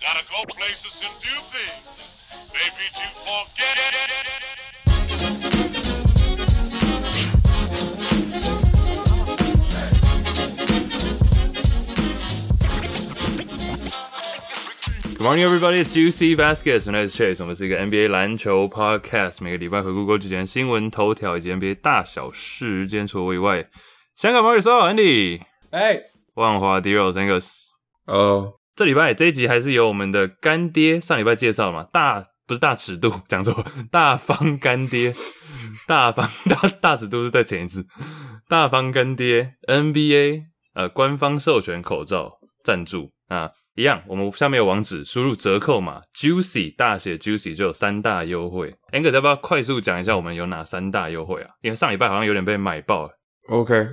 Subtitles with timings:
[0.00, 1.84] Gotta go places and do things.
[2.52, 3.76] Maybe to forget.
[15.12, 15.80] Good morning, everybody.
[15.80, 16.86] It's Juicy Baskets.
[16.86, 17.40] My name is Chase.
[17.40, 22.86] 我们是一个 NBA 篮球 podcast，每个礼拜回顾过几件新闻头条以及 NBA 大小事。
[22.86, 23.66] 今天除了我以外，
[24.16, 26.00] 香港马里奥 Andy、哎，
[26.34, 27.72] 万华 Dero Angus。
[28.06, 35.13] 哦， 这礼拜这一集还是由我们的干爹上礼拜介绍嘛，大不是大尺度， 讲错，大方干爹，
[35.87, 37.85] 大方 大大尺度是再前一次，
[38.49, 40.41] 大方干爹 NBA
[40.73, 42.27] 呃官方授权口罩
[42.65, 48.75] 赞助啊，一样，我们下面有网址，输入折扣码 Juicy 大写 Juicy 就有三大优惠。
[48.91, 51.51] Angus 要不要快速讲一下我们有哪三大优惠啊？
[51.61, 53.11] 因为上礼拜好像有点被买爆了。
[53.47, 53.85] OK，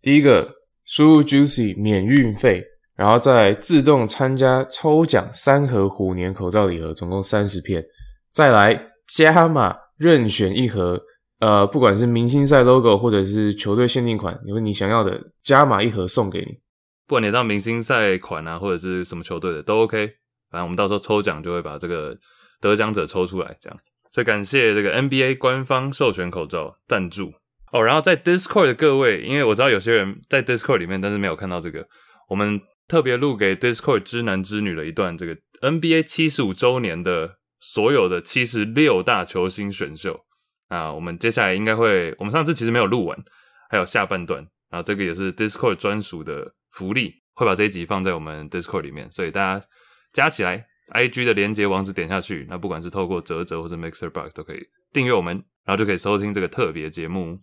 [0.00, 2.64] 第一个输入 Juicy 免运费，
[2.98, 7.84] 然后再来自动参加抽奖三盒虎年口罩礼盒，总共三十片，
[8.32, 11.00] 再来加码任选一盒，
[11.38, 16.58] 呃，不管是明星赛 logo 或者是球队限定款，有你想要的，加码一盒送给你。
[17.06, 20.06] 不管你到明星赛款啊，或者是什么球队的都 OK，
[20.50, 22.16] 反正我们到时候抽奖就会把这个
[22.60, 23.78] 得奖者抽出来，这样。
[24.10, 27.30] 所以感谢这个 NBA 官方授权口罩赞助
[27.72, 27.80] 哦。
[27.84, 31.86] 然后在 Discord 的各位，因为我知道有些人在 Discord 里面，但是没有看到这个，
[32.28, 40.24] 我们特别录给 Discord 知男知女的一段这个 NBA 七十五周年的所有的七十六大球星选秀
[40.68, 40.92] 啊。
[40.92, 43.16] 我们接下来应该会，我们上次其实没有录完，
[43.68, 49.66] 还有下半段，然后这个也是 Discord 专属的福利，会把这一集放在我们 Discord 里面，所以大家
[50.12, 57.38] 加起来，IG 的连接网址点下去，那不管是透过泽泽或者 Mixer Box 都可以订阅我们，然后就可以收听这个特别节目。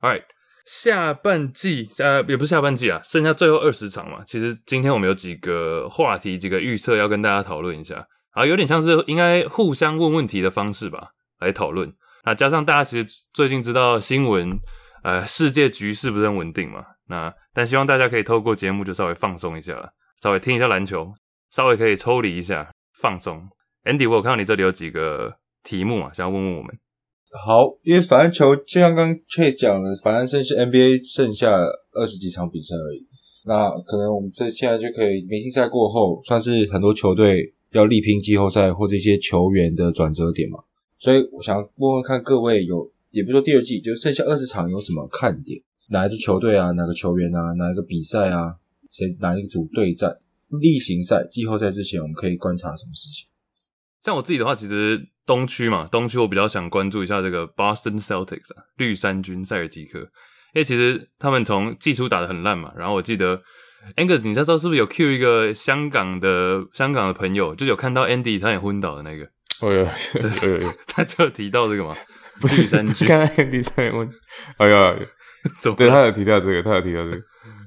[0.00, 0.24] All right，
[0.64, 4.22] 下半季呃也不是下半季啊，剩下最后二十场嘛。
[4.26, 11.08] 其实今天我们有几个话题、几个预测要跟大家讨论一下，啊，有点像是应该互相问问题的方式吧，
[11.40, 11.92] 来讨论。
[12.24, 14.58] 那加上大家其实最近知道新闻，
[15.02, 19.92] 呃，世界局势不是很稳定嘛，那但希望大家可以透过节目就稍微放松一下，
[20.22, 21.12] 稍微听一下篮球，
[21.50, 23.46] 稍微可以抽离一下，放松。
[23.84, 26.74] Andy，我有看到你这里有几个题目啊，想要问问我们。
[27.36, 31.50] 好，因为反正球就像刚刚 Chase 讲的，反正剩下 NBA 剩下
[31.92, 33.04] 二十几场比赛而已。
[33.44, 40.60] 那可能我们这现在就可以明星赛过后，算是很多球队要力拼季后赛或这些球员的转折点嘛。
[40.98, 45.60] 所以我想问问看各位有，也不说第二季，就剩下二十场有什么看点？
[45.90, 46.70] 哪一支球队啊？
[46.70, 47.52] 哪个球员啊？
[47.54, 48.56] 哪一个比赛啊？
[48.88, 50.16] 谁哪一组对战？
[50.60, 53.26] 例行赛、季后赛之前，我们可以观察什么事情？
[54.04, 63.40] 像我自己的话，其实东区嘛，东区我比较想关注一下这个 Boston Celtics 啊，绿衫军塞尔吉克，因为其实他们从季初打得很烂嘛，然后我记得
[63.96, 69.24] Angus，你那时候是不是有 Q 一个香港的香港的朋友，就有看到 Andy 他也昏倒的那个，
[69.62, 71.94] 哦有有有有， 他就有提到这个嘛，
[72.40, 74.08] 不是绿衫军，刚刚第三问，
[74.58, 74.94] 哎呀，
[75.60, 77.22] 怎么对他有提到这个，他有提到这个。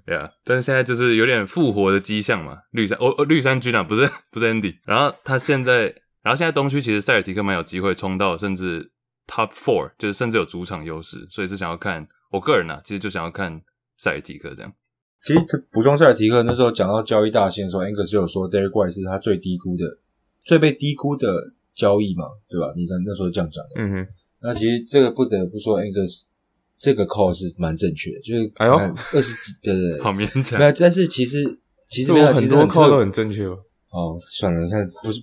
[0.05, 5.93] 对啊，但是现在就是有点复活的迹象嘛，绿山哦哦绿衫军啊，不是不是 Andy，然后他现在，
[6.27, 8.91] 然后现在东区其实塞尔提克蛮有机会冲到甚至
[9.27, 13.61] Top Four，就是甚至有主场优势，所以是想要看我个人啊，其实就想要看
[13.97, 14.73] 塞尔提克这样。
[15.23, 19.85] 其实他补充塞尔提克那时候讲到交易大线的时候，Angus 就有说 Derek White 是他最低估的、
[20.43, 21.33] 最被低估的
[21.73, 22.73] 交易嘛，对吧？
[22.75, 23.69] 你在那时候这样讲的。
[23.77, 24.07] 嗯哼，
[24.41, 26.25] 那其实这个不得不说，Angus
[26.77, 31.41] 这个 call 是蛮正确的，就是哎呦二十几，对对对，好勉强没，有，但是其实
[31.87, 33.57] 其实是没有，我很多其实很 call 都很正确哦。
[33.97, 35.19] 哦，算了，你看 不是，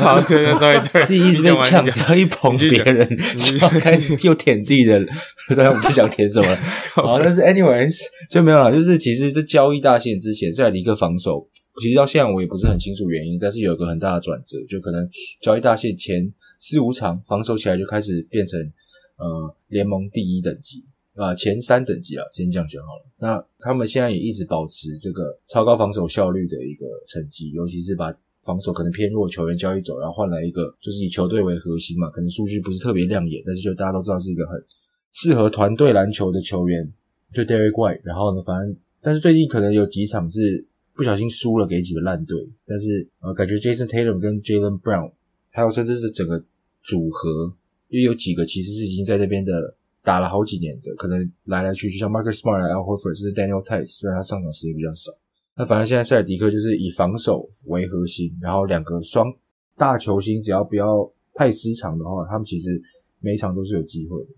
[0.00, 3.08] 好对对，sorry sorry，自己一直被呛，只要一捧别人，
[3.38, 4.98] 就要开始又舔自己的，
[5.54, 6.56] 虽然我不想舔什么了。
[6.96, 7.96] 好，但是 anyways
[8.28, 8.72] 就没有了。
[8.72, 11.40] 就是其实，在交易大限之前，塞尔提克防守，
[11.80, 15.08] 其实到现在我也不是很清楚原因，但是有一个很大的转折，就可能
[15.40, 16.28] 交易大限前
[16.58, 20.82] 四五场防守起来就开始变成呃联盟第一等级。
[21.18, 23.04] 啊，前三等级啊，先这样讲好了。
[23.18, 34.64] 那他们现在也一直保持这个超高防守效率的一个成绩，尤其是把防守可能偏弱球员交易走，然后换来一个就是以球队为核心嘛，可能数据不是特别亮眼，但是就大家都知道是一个很
[35.12, 36.90] 适合团队篮球的球员，
[37.34, 38.00] 就 Derek White。
[38.04, 45.10] 然后呢，反正但是最近可能有几场是不小心输了给几个烂队，但是呃，感觉 Jason Tatum 跟 Jalen Brown
[45.50, 46.42] 还有甚至是整个
[46.84, 47.52] 组合，
[47.88, 49.74] 因为有几个其实是已经在那边的
[50.08, 55.12] 打了好几年的，可能来来去去，像 Marcus Smart、Al Horford 甚至 Daniel Tice，虽然他上场时间比较少，
[55.54, 59.30] 那反正现在塞尔迪克就是以防守为核心，然后两个双
[59.76, 62.80] 大球星只要不要太失常的话，他们其实
[63.20, 64.30] 每一场都是有机会的。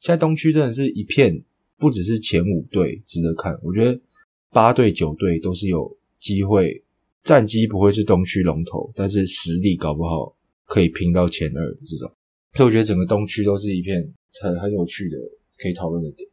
[0.00, 1.38] 现在东区真的是一片，
[1.76, 4.00] 不只是前五队值得看，我觉得
[4.50, 6.82] 八队九队都是有机会，
[7.22, 10.34] 战绩不会是东区龙头，但是实力搞不好
[10.64, 12.10] 可以拼到前二这种。
[12.54, 14.02] 所以我觉得整个东区都是一片
[14.42, 15.16] 很很有趣的
[15.58, 16.28] 可以讨论的点。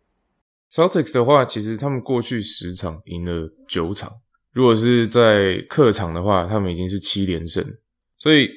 [0.71, 4.11] Celtics 的话，其实他们过去十场赢了九场，
[4.51, 7.63] 如果是在客场的话，他们已经是七连胜，
[8.17, 8.49] 所以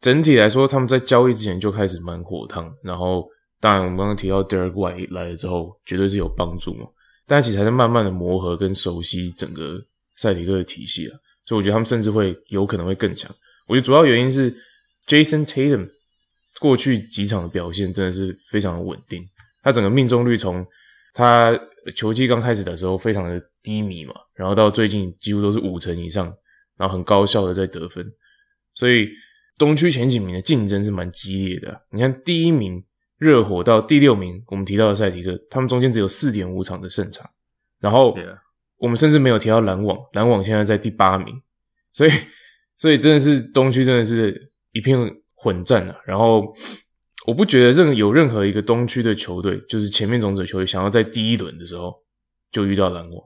[0.00, 2.74] 整体来说，他们在交易之前就开始蛮火烫。
[2.82, 3.26] 然后，
[3.60, 6.86] 当然我们刚刚提到 Derek White 来了之后，绝对是有帮助嘛。
[7.26, 9.82] 但其实还在慢慢的磨合跟熟悉整个
[10.16, 11.16] 赛迪克的体系啊，
[11.46, 13.34] 所以我觉得他们甚至会有可能会更强。
[13.66, 14.54] 我觉得主要原因是
[15.06, 15.88] Jason Tatum
[16.62, 19.20] 过去几场的表现真的是非常的稳定，
[19.64, 20.64] 他整个命中率从
[21.12, 21.58] 他
[21.96, 26.32] 球季刚开始的时候非常的低迷嘛，然后到最近几乎都是五成以上，
[26.76, 28.06] 然后很高效的在得分，
[28.74, 29.08] 所以
[29.58, 32.80] 东区前几名的竞争是蛮激烈的啊、你看第一名
[33.18, 37.28] 热火到第六名，我们提到的赛迪克，他们中间只有四点五场的胜差，
[37.80, 38.16] 然后
[38.78, 41.34] 我们甚至没有提到篮网，篮网现在在第八名，
[41.92, 42.10] 所以
[42.78, 44.96] 所以真的是东区真的是一片
[45.42, 45.96] 混战啊。
[46.06, 46.54] 然后
[47.26, 51.92] 我不觉得任有任何一个东区的球队，就是前面种子球队想要在第一轮的时候
[52.52, 53.20] 就遇到篮网。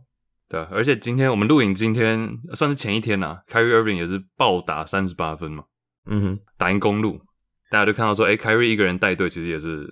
[0.48, 5.64] 对啊，而且今天我们录影，今天算是前一天呐、凯 r i Irving 也是暴打三十八分嘛，
[6.08, 7.20] 嗯哼，打赢公路，
[7.68, 9.84] 大家就看到说，哎、凯 i 一个人带队其实也是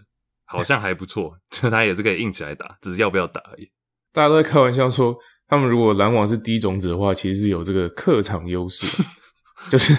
[0.44, 3.68] 好像还不错， 就他也是可以硬起来打，只是要不要打而已。
[4.12, 5.16] 大家都在开玩笑说，
[5.48, 8.86] 他们如果篮网是低种子的话，其实是有这个客场优势，
[9.72, 9.92] 就是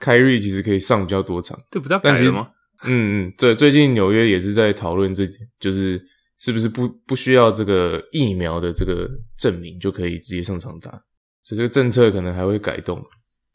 [0.00, 1.56] 凯瑞其实可以上比较多场。
[1.70, 2.50] 这不是要改了吗？
[2.84, 6.02] 嗯嗯，对，最近纽约也是在讨论这点，就是
[6.38, 9.06] 是不是不不需要这个疫苗的这个
[9.36, 10.90] 证明就可以直接上场打，
[11.44, 13.00] 所以这个政策可能还会改动。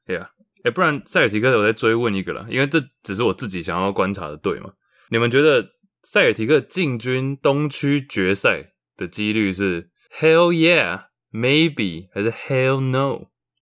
[0.05, 0.29] 对啊，
[0.63, 4.71] 哎，不然塞尔提克，我再追问一个啦，因为这只是我自己想要观察的队嘛。
[5.09, 5.65] 你们觉得
[6.03, 9.89] 塞尔提克进军东区决赛的几率是
[10.19, 13.25] Hell yeah maybe 还是 Hell no？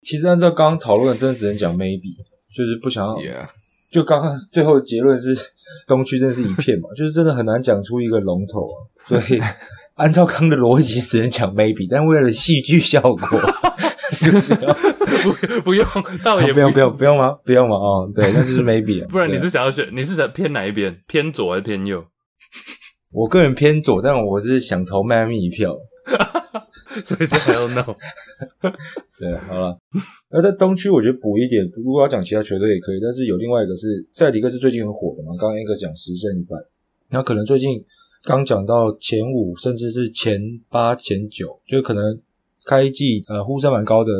[0.02, 2.16] 其实按照刚刚讨论的，真的只能讲 maybe，
[2.56, 3.46] 就是不想要 Yeah，
[3.90, 5.36] 就刚刚最后的结论是
[5.86, 8.76] 东区真的是一片嘛， 就是真的很难讲出一个龙头啊。
[9.06, 9.40] 所以
[9.96, 13.40] 按照刚的逻辑，只能讲 maybe，但为了戏剧效果，
[14.12, 14.72] 是不是要？
[14.74, 15.86] 不不用，
[16.24, 17.32] 倒也不用不用不用吗？
[17.44, 17.76] 不用吗？
[17.76, 19.08] 哦，对，那就是 maybe 啊。
[19.10, 20.96] 不然你是想要选，你是想偏哪一边？
[21.06, 22.04] 偏左还是偏右？
[23.12, 25.74] 我个人偏左，但我是想投迈阿密一票。
[27.04, 27.96] 所以是 Hell no。
[29.18, 29.76] 对，好了。
[30.30, 36.56] 那在东区，我觉得补一点，如果要讲其他球队也可以，但是有另外一个是塞迪克是最近很火的嘛，刚刚那个讲十胜一败，
[37.10, 37.82] 那可能最近
[38.22, 42.20] 刚讲到前五，甚至是前八、前九，就可能
[42.64, 44.10] 开季呃呼声蛮高的，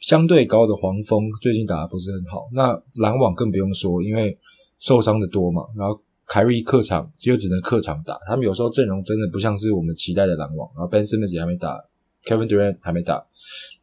[0.00, 2.48] 相对高的黄蜂最近打的不是很好。
[2.52, 4.36] 那篮网更不用说，因为
[4.78, 6.00] 受伤的多嘛，然后
[6.32, 11.78] 凯瑞客场就只能客场打，他们有时候阵容真的不像是我们期待的篮网，然后 Ben Simmons 还没打
[12.24, 13.22] ，Kevin Durant 还没打，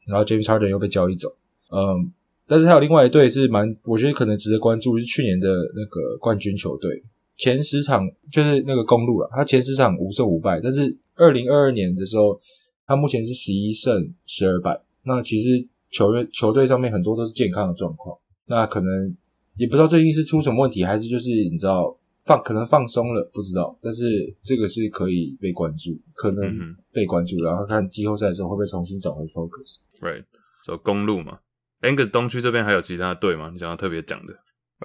[0.08, 1.30] 然后 James Harden 又被交易走，
[1.72, 2.12] 嗯，
[2.48, 7.04] 但是还有另外一队是蛮，我觉得可能值得关注，是去年的那个冠军球队，
[7.38, 12.42] 前十场就是那个公路啊，他前十场五胜五败，但是二零二二年的时候，
[12.88, 19.16] 他目前是十一胜十二败，那其实球员球队上面很多都是健康的状况，那可能
[19.56, 21.96] 也不知道最近是出什么问题，还是就是你知道
[22.30, 24.06] 放可能放松了，不知道，但是
[24.44, 29.78] 这个是可以被关注，可能被关注，然后看季后赛的时候会不会重新找回 focus。
[30.00, 30.26] Right，
[30.64, 31.40] 走公路嘛。
[31.82, 33.50] a n g 东区这边还有其他队吗？
[33.52, 34.34] 你想要特别讲的？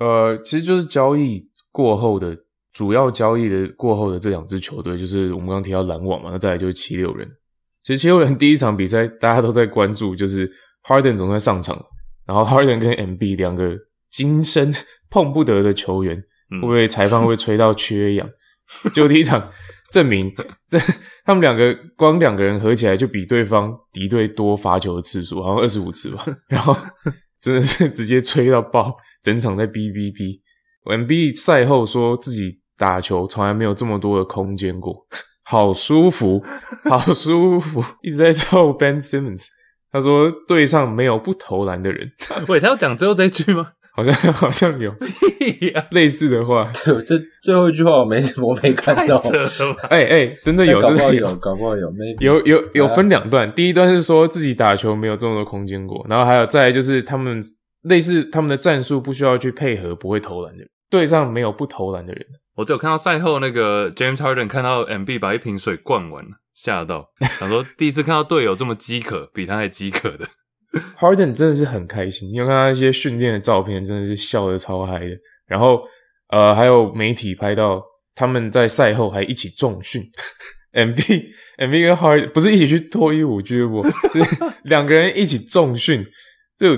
[0.00, 2.34] 呃，其实就是交易过后的
[2.72, 7.30] 主要交易的过后的这两支球队，就是我们刚刚提到篮网嘛，那再来就是七六人。
[7.82, 10.50] 其实七六人第一场比赛大家都在关注，就是
[10.84, 11.84] Harden 总算上场了，
[12.24, 13.78] 然后 Harden 跟 MB 两个
[14.10, 14.72] 今生
[15.10, 18.28] 碰不得的球员，嗯会不会裁判会吹到缺氧？
[18.94, 19.50] 就第一场
[19.92, 20.32] 证明，
[20.68, 20.78] 这
[21.24, 26.24] 他们两个光两个人合起来就比对方敌对多罚球的次数，好像二十五次吧。
[26.48, 26.74] 然后
[27.40, 30.40] 真的是直接吹到爆，整场在哔哔哔。
[30.90, 35.06] M B 赛后说自己打球从来没有这么多的空间过，
[35.44, 36.42] 好舒服，
[36.88, 39.46] 好舒服，一直在臭 Ben Simmons。
[39.90, 42.10] 他说队上没有不投篮的人，
[42.48, 43.72] 喂，他要讲最后这一句吗？
[43.94, 44.92] 好像 好像有
[45.92, 46.70] 类似的话。
[46.84, 49.16] 对，这最后一句话我没 我没看到！
[49.88, 57.40] 哎哎，真的有，真的搞不好有，搞不好有，maybe 有有有分两段，第一段是说自己打球没有这么多空间过，然后还有再来就是他们
[57.82, 62.26] 类似他们的战术不需要去配合不会投篮的人，队上没有不投篮的人。
[62.56, 66.24] 我只有看到赛后那个 James Harden 看到 MB 把一瓶水灌完，
[66.54, 70.26] 吓到，想说第一次看到队友这么饥渴，比他还饥渴的。
[70.98, 75.16] Harden 真的是很开心，你有看他一些训练的照片，真的是笑得超嗨的。
[75.46, 75.82] 然后
[76.28, 77.82] 呃，还有媒体拍到
[78.14, 80.02] 他们在赛后还一起重训
[80.72, 80.96] ，MB
[81.58, 86.04] MB 跟 Harden 不是一起去脱衣舞俱乐部，就是 两个人一起重训。
[86.56, 86.74] 这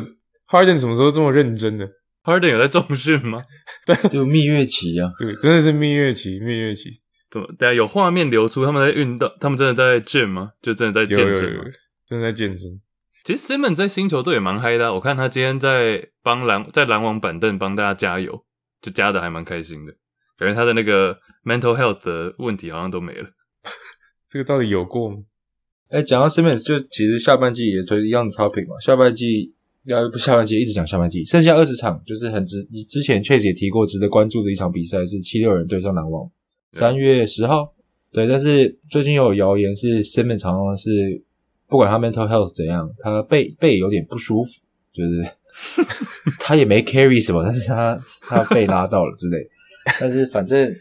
[0.49, 1.89] Harden 什么时候这么认真的
[2.25, 3.43] ？Harden 有在重训吗？
[3.87, 6.91] 对就蜜月期啊，对，真的是蜜月期，蜜月期。
[7.31, 7.47] 怎么？
[7.59, 10.51] 大家有画面流出，他们在运动，他们真的在 gym 吗？
[10.63, 11.65] 就真的在有有有健身吗？，
[12.09, 12.81] 真的在健身。
[13.27, 18.45] 其实 Simmons 在星球队也蛮嗨的啊、我看他今天在帮篮在篮网板凳帮大家加油，
[18.81, 19.93] 就加的还蛮开心的。
[20.39, 23.29] 感觉他的那个 mental health 的问题好像都没了。
[24.31, 25.17] 这个到底有过吗？
[25.89, 28.79] 哎，讲到 Simmons，就其实下半季也推一样的 topic 嘛。
[28.81, 29.53] 下半季
[29.83, 32.65] 要不下半季一直讲下半季，剩下二十场就是很值。
[32.71, 36.31] 你之前 Chase 也提过，值得关注的一场比赛是七六人对上篮网，
[36.75, 37.75] 三月十号。
[38.13, 41.25] 对，但是最近又有谣言是 Simmons 常常是
[41.69, 44.51] 不管他 mental health 怎样，他背背有点不舒服，
[44.93, 45.25] 就是
[46.41, 49.49] 他也没 carry 什么，但是他他被拉到了之类。
[50.01, 50.75] 但是反正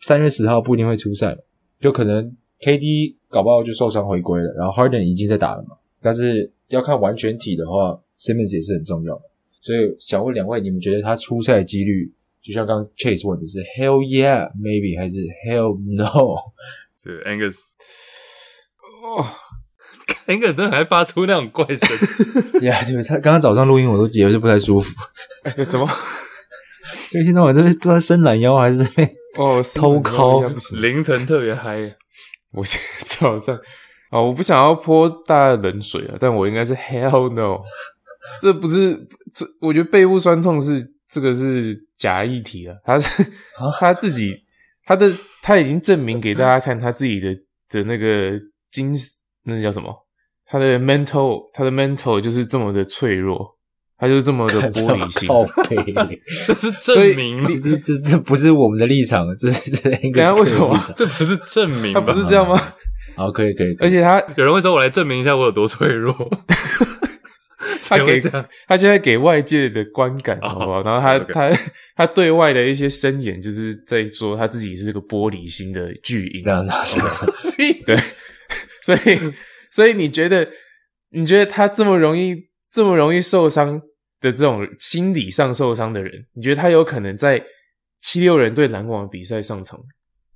[0.00, 1.36] 三月十号不一定会出赛，
[1.80, 5.76] 就可能 KD 搞不好就受伤回归了，然后 Harden 已经在打了嘛。
[6.00, 9.22] 但是要看完全体的话，Simmons 也是很重要的。
[9.60, 16.36] 所以想问两位，你们觉得他出赛几率，就像刚 Chase 问的是 Hell yeah maybe 还是 Hell no？
[17.04, 17.58] 对，Angus
[19.04, 19.24] 哦，
[20.26, 21.88] Angus 真的还发出那种怪声，
[22.62, 24.94] 呀，对，他刚刚早上录音我都也是不太舒服，
[25.44, 25.88] 哎怎么？
[27.10, 30.80] 就一天到晚这边不知道伸懒腰还是这边哦，偷敲应该不行。
[30.82, 31.94] 凌晨特别嗨。
[32.52, 33.56] 我现在早上
[34.10, 37.58] 啊，我不想要泼大家冷水啊，但我应该是 hell no，
[38.40, 38.94] 这不是
[39.34, 43.24] 这，我觉得背部酸痛是这个是假议题了，他是
[43.80, 44.36] 他自己
[44.84, 45.10] 他的
[45.42, 47.34] 他已经证明给大家看他自己的
[47.70, 48.32] 的那个
[48.70, 48.94] 精
[49.44, 50.01] 那叫什么？
[50.52, 53.56] 他的 mental 他的 mental 就是这么的脆弱，
[53.96, 55.26] 他就是这么的玻璃心。
[55.26, 55.76] 靠背。
[56.46, 62.00] 这是证明，这这这这不是我们的立场，这是这是 Angus 等下为什么这不是证明吧？
[62.00, 62.60] 他不是这样吗？
[63.16, 66.14] 好，可以可以，可以而且他有人会说我来证明一下我有多脆弱。
[67.88, 68.20] 他给
[68.66, 70.82] 他现在给外界的观感，哦好不好？
[70.82, 71.50] 然后他他
[71.94, 76.42] 他对外的一些声言，就是在说他自己是个玻璃心的巨婴。
[77.86, 77.96] 对，
[78.82, 79.18] 所以
[79.72, 80.48] 所以你觉得
[81.10, 83.80] 你觉得他这么容易这么容易受伤
[84.20, 87.44] 的这种心理上受伤的人，你觉得他有可能在
[88.00, 89.80] 七六人对篮网比赛上场，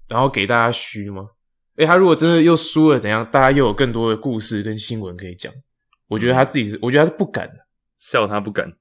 [0.08, 1.28] 然后给大家虚吗？
[1.76, 3.28] 诶，他如果真的又输了，怎样？
[3.30, 5.52] 大家又有更多的故事跟新闻可以讲。
[6.08, 7.54] 我觉得他自己是，我觉得他是不敢的，
[7.98, 8.72] 笑他不敢。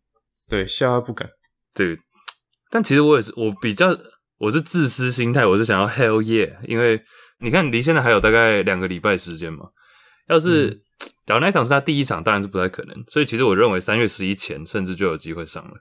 [0.47, 1.29] 对，笑他不敢。
[1.73, 1.97] 对，
[2.69, 3.87] 但其实我也是，我比较
[4.37, 7.01] 我是自私心态，我是想要 hell yeah，因为
[7.39, 9.65] 你看离现在还有大概两个礼拜时间嘛。
[10.27, 10.83] 要是、
[11.25, 13.03] 假如那一场是他第一场，当然是不太可能。
[13.07, 15.73] 所以其实我认为三月十一前甚至就有机会上了，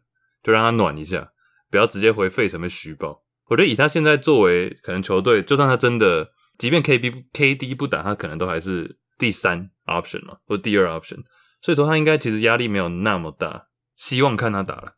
[0.42, 1.30] 就让他暖一下，
[1.70, 3.22] 不要直接回费城被虚报。
[3.48, 11.18] 我觉得以他现在作为可能球队，就算他真的，即便 K B K D 不打，他可能都还是第三 option 嘛，或第二 option。
[11.60, 14.94] 所以说他应该其实压力没有那么大，希望看他打了。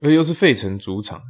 [0.00, 1.20] 而且又是费城主场，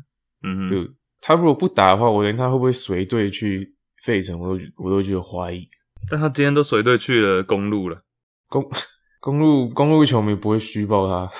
[0.45, 3.75] 嗯哼，就他如果不打的话，我连他会不会随队去
[4.05, 5.69] 费城，我都我都觉得怀疑。
[6.09, 8.03] 但他今天都随队去了公路了，
[8.49, 8.65] 公
[9.21, 11.31] 公路公路球迷不会虚报他，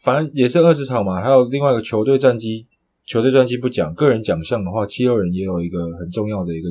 [0.00, 2.66] 反正也是二十场嘛，还有另外一个球队战绩，
[3.06, 6.68] 球队战绩不讲，个人奖项的话，七六人也有一个很重要的一个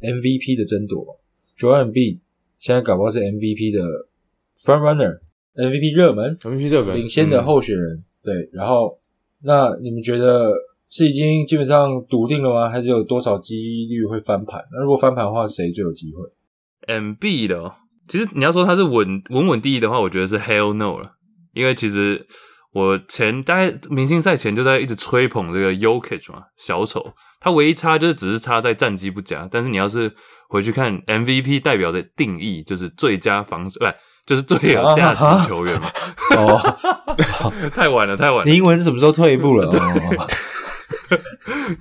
[0.00, 1.12] MVP 的争夺嘛。
[1.58, 2.20] Joel B
[2.60, 3.82] 现在搞不好是 MVP 的
[4.60, 8.04] front runner，MVP 热门，MVP 热门领先的候选人。
[8.22, 8.98] 对，然后
[9.42, 10.52] 那你们觉得
[10.88, 12.70] 是已经基本上笃定了吗？
[12.70, 14.64] 还是有多少几率会翻盘？
[14.72, 16.22] 那如果翻盘的话，谁最有机会？
[16.88, 17.72] M B 的、哦，
[18.08, 21.12] 其实你要说他是稳稳稳第一的话，我觉得是 Hell No 了，
[21.52, 22.26] 因为其实
[22.72, 30.12] 我前大概明星赛前就在一直吹捧这个 Yokich 嘛，小丑，他唯一差就是只是差在战绩不佳，但是你要是
[30.48, 33.86] 回去看 MVP 代表的定义，就是最佳防守，不
[34.26, 35.90] 就是最有价值球员嘛，
[36.36, 36.74] 哦，
[37.72, 39.66] 太晚了，太晚了你，英文什么时候退一步了？
[39.72, 40.26] 哦，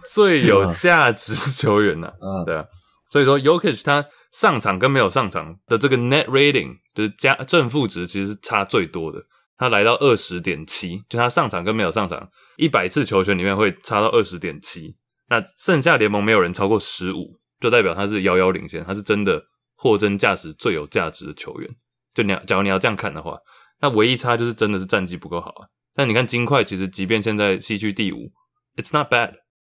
[0.05, 2.45] 最有价值球员呐、嗯。
[2.45, 2.65] 对啊，
[3.09, 9.23] 所以说 Yokich 他上场跟没有上场的这个 net rating 就是加正负值其实是差最多的，
[9.57, 14.95] 他来到二十点七，就他上场跟没有上场，一百次球权里面会差到二十点七，
[15.29, 19.43] 那剩下联盟没有人超过十五，就代表他是遥遥领先，他是真的
[19.75, 21.69] 货真价实最有价值的球员。
[22.13, 23.37] 就你要，假如你要这样看的话，
[23.79, 25.67] 那唯一差就是真的是战绩不够好啊。
[25.95, 28.31] 但你看金块，其实即便现在西区第五
[28.75, 29.33] ，it's not bad。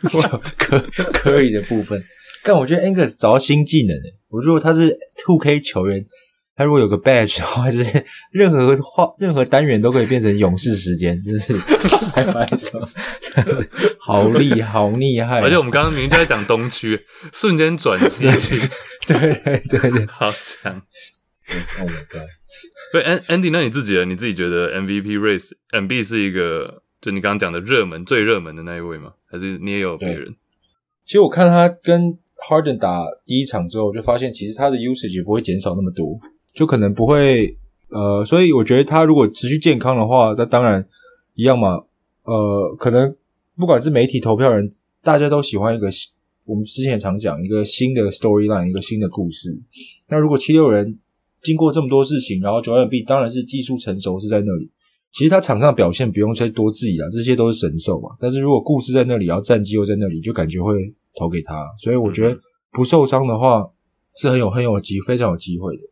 [0.10, 0.80] 就科
[1.12, 2.02] 科里的部分，
[2.44, 4.14] 但我觉得 Angus 找到新技能诶。
[4.30, 6.06] 我如果他是 Two K 球员，
[6.58, 11.56] 他如果有个 badge 的话，就是 任何话任何单元都可以变成勇士时间，就是
[12.16, 12.90] 还蛮爽，
[14.00, 15.40] 好厉好厉害。
[15.42, 17.00] 而且我们刚刚明明就在讲东区，
[17.32, 18.60] 瞬间转西区，
[19.08, 20.82] 对对对对 好强。
[21.80, 22.28] ，Oh my god！
[22.92, 24.06] 对，An Andy，那你自己呢？
[24.06, 29.12] 你自己觉得 MVP race MB 是一个，就你刚刚讲的热门、最热门的那一位吗？
[29.30, 30.36] 还是你也有别人？
[31.06, 32.18] 其实我看他跟
[32.50, 36.20] Harden 打第一场之后，我就发现其实他的 usage 也不会减少那么多，
[36.58, 37.56] 就可能不会
[37.90, 40.84] 呃，所以我觉得他如果持续健康的话，那当然
[41.36, 41.84] 一样嘛。
[42.24, 43.16] 呃，可能
[43.56, 44.70] 不管是媒体投票人，
[45.04, 45.88] 大家都喜欢一个
[46.46, 49.56] 我们之前常讲一个新的 storyline，一个新的故事。
[50.10, 50.98] 那如果七六人
[51.44, 54.70] 经过这么多事情，然后九 M B 当然是技术成熟是在那里。
[55.12, 58.10] 其实他场上表现不用再多质疑了，这些都是神兽嘛。
[58.20, 61.66] 但是如果故事在那里，然后战绩又在那里，就感觉会投给他。
[61.80, 62.38] 所以我觉得
[62.72, 63.66] 不受伤的话
[64.18, 65.84] 是很有很有机非常有机会的。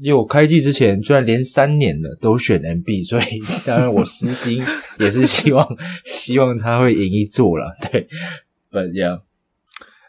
[0.00, 3.24] 因为我开季之前居然连三年了都选 MB， 所以
[3.64, 4.62] 当然我私心
[4.98, 5.66] 也是希望
[6.04, 7.76] 希望他会赢一座了。
[7.90, 8.08] 对
[8.72, 9.20] ，But yeah，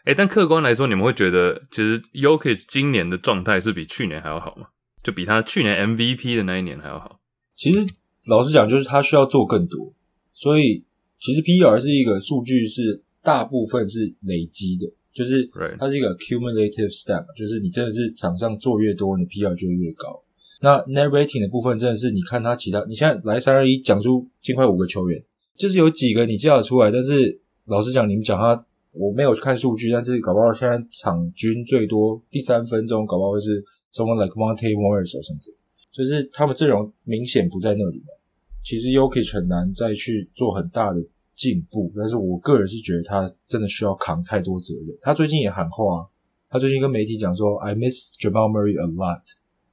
[0.04, 4.68] 哎、但客观来说，你们会觉得其实 Yokic 今年的状态是比去年还要好吗？
[5.02, 7.20] 就比他去年 MVP 的那一年还要好？
[7.54, 7.78] 其实
[8.26, 9.92] 老实讲，就是他需要做更多，
[10.34, 10.84] 所以
[11.20, 15.48] 其实 PER 是一个数据，是大部分是累积的，就是
[15.78, 20.22] 它是一个 cumulative step，就是你真的是场上做越多，你的 PER 就会越高。
[20.60, 25.24] 那 net rating 的部分真的是你看他其他，你现在来三二一讲出尽快五个球员，
[25.56, 35.54] 就是有几个你叫得出来，但是老实讲，你们讲他我没有看数据，但是搞不好现在场均最多第三分钟，搞不好会是 someone like Monte Morris or something，
[35.92, 38.12] 就是他们阵容明显不在那里嘛。
[38.62, 41.00] 其实 Yokic 很难再去做很大的
[41.36, 44.96] 进步，但是我个人是觉得他真的需要扛太多责任。
[45.02, 46.06] 他最近也喊话、啊，
[46.48, 49.20] 他最近跟媒体讲说，I miss Jamal Murray a lot，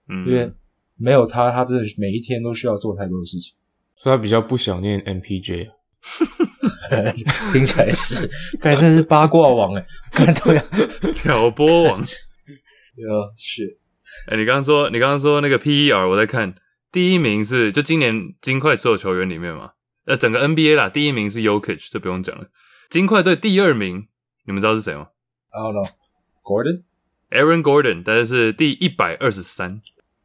[0.10, 0.52] 嗯，因为
[0.98, 3.56] 没有他，他真的每一天都需要做太多的事情。
[3.96, 5.70] 所以他比较不想念 MPJ。
[7.54, 10.66] 听起来是， 看真是八卦王哎，看对啊，
[11.16, 12.02] 挑拨王。
[12.02, 13.80] 呃是
[14.28, 16.54] 哎、你刚刚说，你刚刚说那个 PER，我在看，
[16.92, 19.72] 第一名是就今年金块所有球员里面嘛，
[20.06, 22.50] 呃，整个 NBA 啦，第一名是 Yokich，这不用讲了。
[22.90, 24.08] 金块队第二名，
[24.46, 25.08] 你们知道是谁吗
[25.50, 25.90] I don't know
[26.44, 29.82] Gordon，？Aaron Gordon，但是是第一百二十三，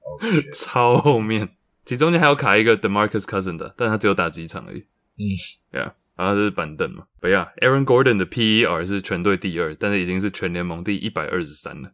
[0.53, 4.81] 超后面，其中间还有卡一个 DeMarcus Cousin 的，但他只有打几场而已。
[5.17, 5.23] 嗯，
[5.71, 7.07] 对啊，然后就是板凳嘛。
[7.21, 11.93] 不要，Aaron Gordon 的 PER 是全队第二，但是已经是全联盟第一百二十三了。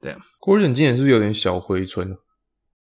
[0.00, 2.16] 对啊， Gordon 今年是不是有点小回春了？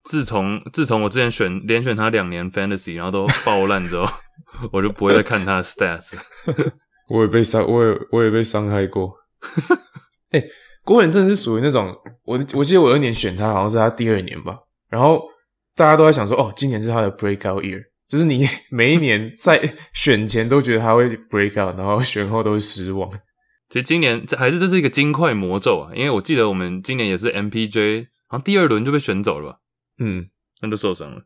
[0.09, 4.05] 自从自从我之前选连选他两年 Fantasy，然后都爆烂之后，
[4.71, 6.21] 我就不会再看他的 Stats 了。
[7.09, 9.13] 我也被伤，我也我也被伤害过。
[10.31, 10.43] 哎、
[10.83, 14.57] 郭远真的是属于那种，我我记得我有一年选他，好像是他第二年吧，
[14.89, 15.23] 然后
[15.75, 23.09] 大家都在想说，哦，今年是他的 breakout year，就是你每一年在选前都觉得他会 break out，然后选后都是失望。
[23.69, 29.57] 其实今年这还是这是一个金块魔咒啊，因为我记得我们今年也是 MPJ，好像第二轮就被选走了吧，
[29.99, 30.29] 嗯，
[30.61, 31.23] 那就受伤了。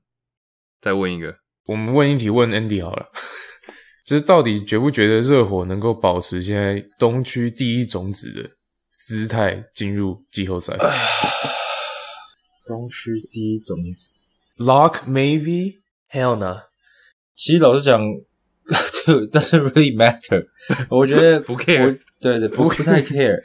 [0.82, 1.36] 再问一个，
[1.68, 3.10] 我们问一题问 Andy 好了，
[4.06, 8.50] 就是到底觉不觉得热火能够保持现在东区第一种子的
[8.94, 10.76] 姿态进入季后赛
[12.66, 14.14] 东区第一种子。
[14.58, 15.80] ？Lock maybe
[16.10, 16.64] hell no。
[17.36, 18.02] 其实老实讲，
[19.06, 20.48] 对， 但是 really matter。
[20.90, 23.36] 我觉得 不 care 对对，不不太 care，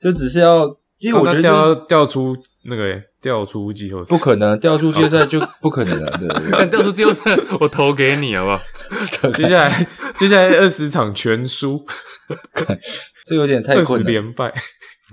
[0.00, 0.66] 就只是要，
[1.02, 9.30] 因为我觉得调就是调出那个欸调出季后赛不，可能掉出季后赛就不可能了， 对对对但掉出季后赛，我投给你好不好？
[9.34, 9.86] 接下来
[10.16, 11.84] 接下来二十场全输，
[13.26, 13.84] 这有点太二。
[13.84, 14.52] 十连败。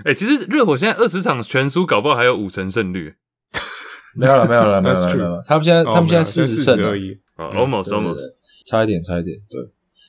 [0.05, 3.13] 哎、其实热火现在二十场全输，搞不好还有五成胜率
[4.15, 5.43] 没有了，没有了，没有了，没有了。
[5.45, 7.11] 他们现在哦他们现在四十胜了而，已。
[7.35, 8.23] 啊、嗯 a l m o s t 对对 almost。
[8.65, 9.59] 差一点，差一点，对。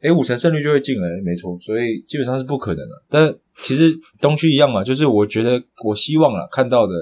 [0.00, 2.94] 诶，五成胜率就会进了，没错，所以基本上是不可能的。
[3.08, 6.94] 但其实东区一样嘛，就是我觉得我希望啊看到的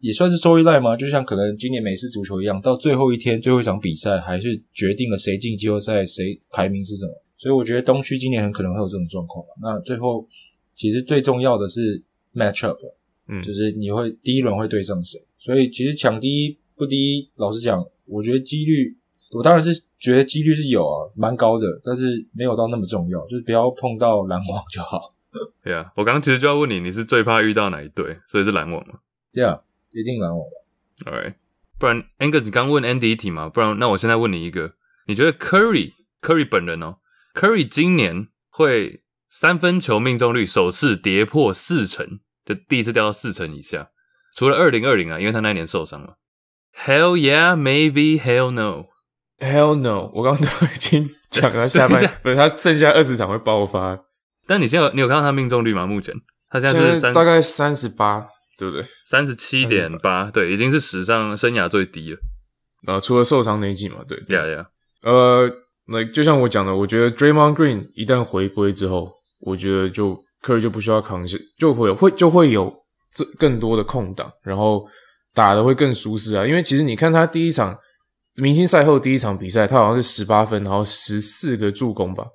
[0.00, 7.12] 也算是 storyline 嘛，就像可能今年美式足球一样，到最后一天最后一场比赛还是决定了谁进季后赛，谁排名是什么。
[7.38, 9.50] 所以我觉得东区今年很可能会有这种状况嘛。
[9.62, 10.26] 那最后
[10.74, 12.02] 其实最重要的是
[12.34, 12.78] match up，
[13.28, 15.20] 嗯就是你会第一轮会对上谁。
[15.38, 18.96] 所以其实抢第一不第一，老实讲，我觉得几率，
[19.36, 25.14] 我当然是觉得几率是有啊，蛮高的，但是没有到那么重要，就是不要碰到篮网就好。
[25.64, 28.18] 对啊，我刚刚其实就要问你，你是最怕遇到哪一队？
[28.28, 29.00] 所以是篮网吗
[29.32, 29.58] 对啊，
[29.90, 31.10] 一定篮网吧。
[31.10, 31.34] ？All right，
[31.78, 33.48] 不然 Angus 你刚问 Andy 一题嘛？
[33.48, 34.74] 不然那我现在问你一个，
[35.06, 36.96] 你觉得 Curry Curry 本人哦
[37.34, 43.90] ，Curry 今年会三分球命中率首次跌破四成，就第一次掉到四成以下，
[44.34, 46.18] 除了二零二零啊，因为他那一年受伤了。
[46.74, 48.91] Hell yeah, maybe hell no。
[49.42, 50.08] Hell no！
[50.14, 53.98] 我刚刚都已经讲了下半，不是他剩下二十场会爆发，
[54.46, 55.84] 但你现在有你有看到他命中率吗？
[55.84, 56.14] 目前
[56.48, 58.20] 他现在是三大概三十八，
[58.56, 58.86] 对不对？
[59.04, 62.18] 三十七点八，对，已经是史上生涯最低了。
[62.86, 64.66] 然后除了受伤那一季嘛，对，对呀呀，
[65.04, 65.50] 呃，
[65.88, 72.72] 那就像我讲的，我觉得 Draymond Green 一旦回归之后，我觉得就 Curry 就不需要扛下，就会有会就会有
[73.12, 74.86] 这更多的空档，然后
[75.34, 76.46] 打的会更舒适啊。
[76.46, 77.76] 因为其实你看他第一场
[78.36, 82.26] 明星赛后第一场比赛，他好像是十八分，然后十四个助攻吧，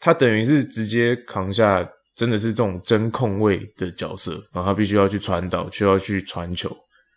[0.00, 6.74] 他等于是直接扛下，真的是这种真控卫的角色，然后他必须要去传导，需要去传球。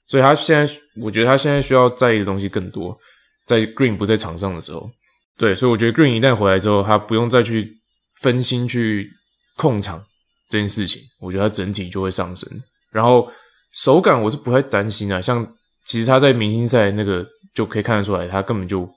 [0.07, 2.97] 所以他现在，我觉得他现在需要在意的东西更多，
[3.45, 4.89] 在 Green 不在场上的时候，
[5.37, 7.77] 对，所以我觉得 Green 一旦回来之后，他不用再去
[8.21, 9.09] 分心去
[9.55, 10.03] 控场
[10.49, 12.49] 这件事情，我觉得他整体就会上升。
[12.91, 13.29] 然后
[13.73, 15.45] 手感我是不太担心啊，像
[15.85, 18.87] 其实他在明星赛那个就可以看得出来，他根本就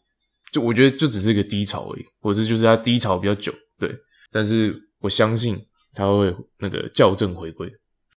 [0.53, 3.91] 就我觉得就只是一个低潮而已，或者就是他低潮比较久，对，
[4.31, 5.59] 但是我相信
[5.95, 7.73] 他会那个校正回归。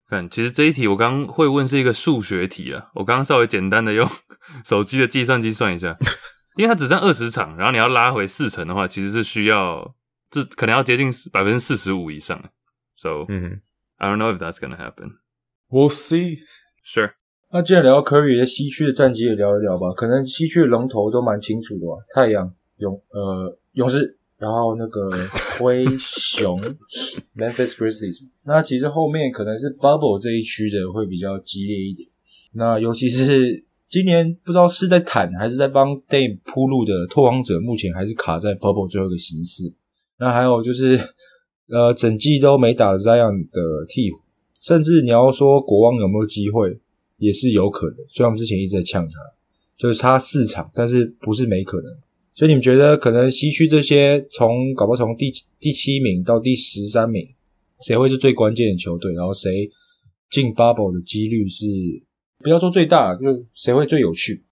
[0.09, 4.09] 看，其实这一题我刚刚会问是一个数学题啊，我刚刚稍微简单的用
[4.65, 5.95] 手机的计算机算一下，
[6.57, 9.95] 因为它只剩二十场，然后你要拉回四成的话，其实是需要
[10.31, 12.43] 这可能要接近百分之四十五以上。
[12.95, 13.61] So、嗯
[13.97, 16.39] I don't know if that's gonna happen.，We'll see。
[16.83, 17.11] Sure，
[17.53, 19.91] 那既然聊到 Curry 的西区的战绩，也聊一聊吧。
[19.91, 25.09] 可能西区的龙头都蛮清楚的吧，太阳、勇呃勇士，然后那个
[25.59, 26.61] 灰熊
[27.35, 28.21] Memphis Grizzlies。
[28.43, 32.07] 那其实后面可能是 Bubble 这一区的会比较激烈一点。
[32.53, 39.73] 那尤其是今年不知道是在坦还是在帮 Dame 铺路的拓荒者，目前还是卡在 Bubble 最后一个席次。
[40.19, 40.97] 那还有就是
[41.67, 44.19] 呃整季都没打 Zion 的替补，
[44.61, 46.79] 甚至你要说国王有没有机会，
[47.21, 47.95] 也是有可能。
[48.09, 49.13] 虽然我们之前一直在呛他，
[49.77, 51.95] 就是差四场，但是不是没可能。
[52.33, 57.27] 所以你们觉得可能西区这些从搞不好从第第七名到第十三名，
[57.81, 59.13] 谁会是最关键的球队？
[59.13, 59.69] 然后谁
[60.29, 61.65] 进 bubble 的几率是
[62.39, 64.43] 不要说最大，就谁会最有趣？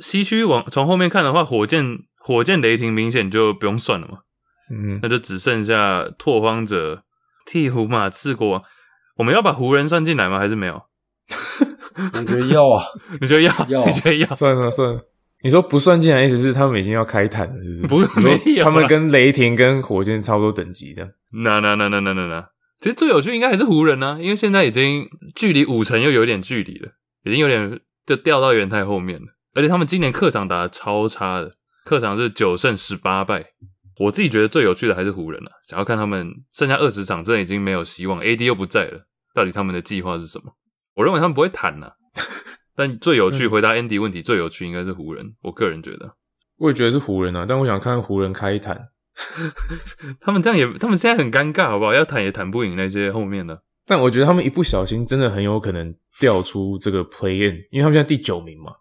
[0.00, 1.84] 西区往从后面看的话，火箭、
[2.18, 4.18] 火箭、雷霆明显就不用算了嘛，
[4.70, 7.04] 嗯那就只剩下拓荒者、
[7.46, 8.62] 鹈鹕、马刺、国王。
[9.16, 10.38] 我们要把湖人算进来吗？
[10.38, 10.82] 还是没有？
[12.14, 12.84] 我觉得要啊，
[13.20, 13.52] 你觉得要？
[13.68, 14.34] 要你觉得要？
[14.34, 15.00] 算了算了，
[15.42, 18.20] 你说不算进来，意思是他们已经要开坦了，是不是？
[18.22, 21.10] 没有啦他们跟雷霆跟火箭差不多等级这样。
[21.44, 22.48] 那那那那那那那，
[22.80, 26.90] 其实最有趣应该还是湖人啊，因为现在已经距离五成又有点距离了，
[27.24, 29.26] 已经有点就掉到元太后面了。
[29.54, 31.52] 而且他们今年客场打的超差的，
[31.84, 33.44] 客场是九胜十八败。
[33.98, 38.98] 我自己觉得最有趣的还是湖人啊，想要看他们剩下二十场，真的已经没有希望，AD 又不在了，
[39.34, 40.52] 到底他们的计划是什么？
[40.98, 41.92] 我认为他们不会谈呐、
[42.74, 46.16] 但最有趣，回答 Andy 问题最有趣应该是湖人，我个人觉得。
[46.56, 48.88] 我也觉得是湖人啊，但我想看湖人开一坛。
[50.20, 51.94] 他们这样也，他们现在很尴尬，好不好？
[51.94, 53.62] 要谈也谈不赢那些后面的。
[53.86, 58.72] 但我觉得他们一不小心，真的很有可能掉出这个 play in，因为他们现在第九名嘛。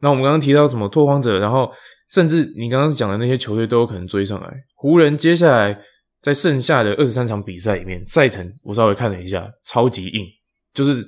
[0.00, 1.72] 那我们刚刚提到什么拓荒者，然后
[2.10, 4.54] 甚至你刚刚讲的那些球队都有可能追上来。
[4.76, 5.76] 湖人接下来
[6.22, 10.24] 在剩下的二十三场比赛里面，赛程我稍微看了一下，超级硬，
[10.72, 11.06] 就是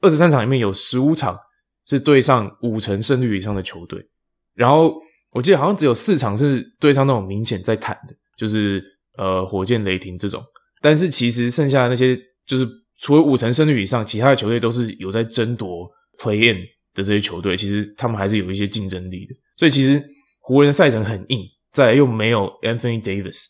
[0.00, 1.38] 二十三场里面有十五场
[1.86, 4.06] 是对上五成胜率以上的球队，
[4.54, 8.82] 然后我记得好像只有四场是对上那种明显在坦的，就是
[9.16, 10.44] 呃火箭、雷霆这种。
[10.80, 16.60] 但是其实剩下的那些就是除了五成胜率以上，其他的球队都是有在争夺 play in
[16.94, 19.34] 的这些球队，其实他们还是有一些竞争力的。
[19.56, 20.02] 所以其实
[20.40, 21.40] 湖人的赛程很硬，
[21.72, 23.46] 在又没有 Anthony Davis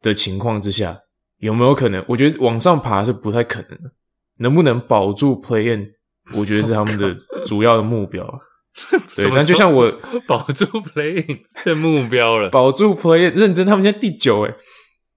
[0.00, 0.98] 的情况之下，
[1.38, 2.04] 有没有可能？
[2.08, 3.92] 我觉得往上爬是不太可能的。
[4.40, 5.86] 能不能保住 play in，
[6.36, 8.26] 我觉得是他们的主要的目标。
[9.16, 9.90] 对什，么但就像我
[10.26, 14.54] 保住 playing 的目标了，保住 play in，认真，他们现在第九诶。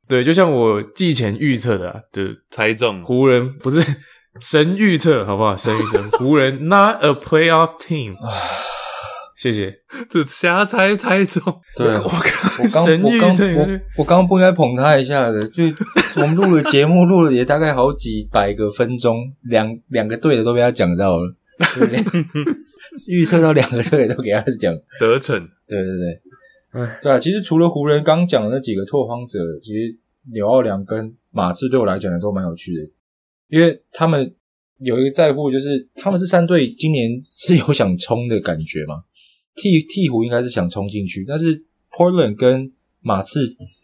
[0.08, 3.80] 对，就像我季前预测的、啊，对，猜中湖人不是
[4.42, 5.56] 神预测，好不好？
[5.56, 8.16] 神预测，湖人 not a playoff team。
[9.44, 9.78] 谢谢。
[10.10, 11.44] 这瞎猜猜中，
[11.76, 15.66] 对，我靠，我刚我刚，我我刚刚不应该捧他一下的，就
[16.16, 19.18] 我们录的节目录了也大概好几百个分钟，
[19.50, 21.36] 两两个队的都被他讲到了，
[23.10, 25.38] 预测到两个队都给他讲，得逞。
[25.68, 29.94] 对对对，哎，对啊，其实除了湖人刚讲的那几个拓荒者，其实
[30.32, 32.80] 纽奥良跟马刺对我来讲也都蛮有趣的，
[33.50, 34.34] 因为他们
[34.80, 39.04] 有一个在乎，就是他们这三队今年是有想冲的感觉嘛。
[39.56, 43.40] 鹈鹈鹕应该是想冲进去，但是 Portland 跟马刺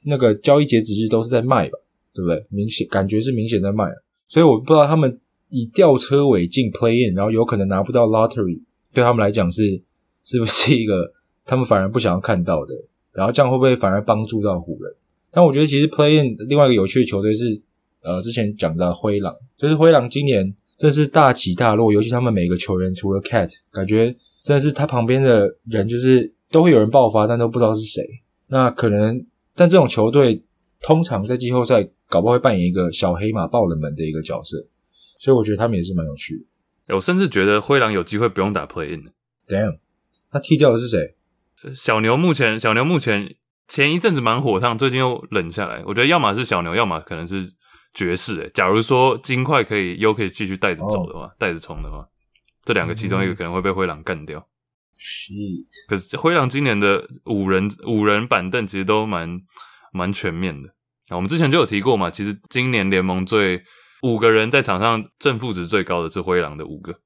[0.06, 1.78] 那个交易截止日都是在卖吧，
[2.14, 2.46] 对不对？
[2.50, 3.86] 明显感觉是明显在卖，
[4.28, 8.62] 所以我不知道他们以吊车尾进 Play In，然后有可能拿不到 Lottery，
[8.94, 9.82] 对他们来讲是
[10.24, 11.12] 是不是一个
[11.46, 12.74] 他们反而不想要看到的？
[13.12, 14.94] 然后这样会不会反而帮助到湖人？
[15.32, 17.62] 但我觉得其实 Play In 另外一个有趣的球队是
[18.02, 28.04] 呃之前讲的灰狼，就是灰狼今年真是大起大落，尤其他们每个球员除了 Cat，感觉真的是他旁边的人就是都会有人爆发，但都不知道是谁。
[28.48, 29.26] 那可能，
[29.56, 30.44] 但这种球队
[30.82, 34.58] 通常在季后赛搞不好会扮演一个小黑马爆冷门的一个角色，
[35.20, 36.44] 所以我觉得他们也是蛮有趣的。
[36.88, 39.12] 欸我甚至觉得灰狼有机会不用打 play in 的。
[39.48, 39.78] Damn，
[40.32, 41.16] 他踢掉的是谁？
[41.76, 43.36] 小牛目前，小牛目前
[43.68, 45.84] 前一阵子蛮火烫，最近又冷下来。
[45.86, 47.52] 我觉得要么是小牛，要么可能是
[47.94, 48.42] 爵士。
[48.42, 52.08] 诶，假如说金块可以又可以继续带着走的话，带着冲的话，
[52.70, 54.48] 这两个其中一个可能会被灰狼干掉。
[54.96, 59.42] Shit，可是灰狼今年的五人五人板凳其实都蛮
[59.92, 60.70] 蛮全面的。
[61.08, 63.64] 啊，我们之前就有提过嘛，其实今年联盟最
[64.04, 67.00] 五个人在场上正负值最高的是灰狼的五个。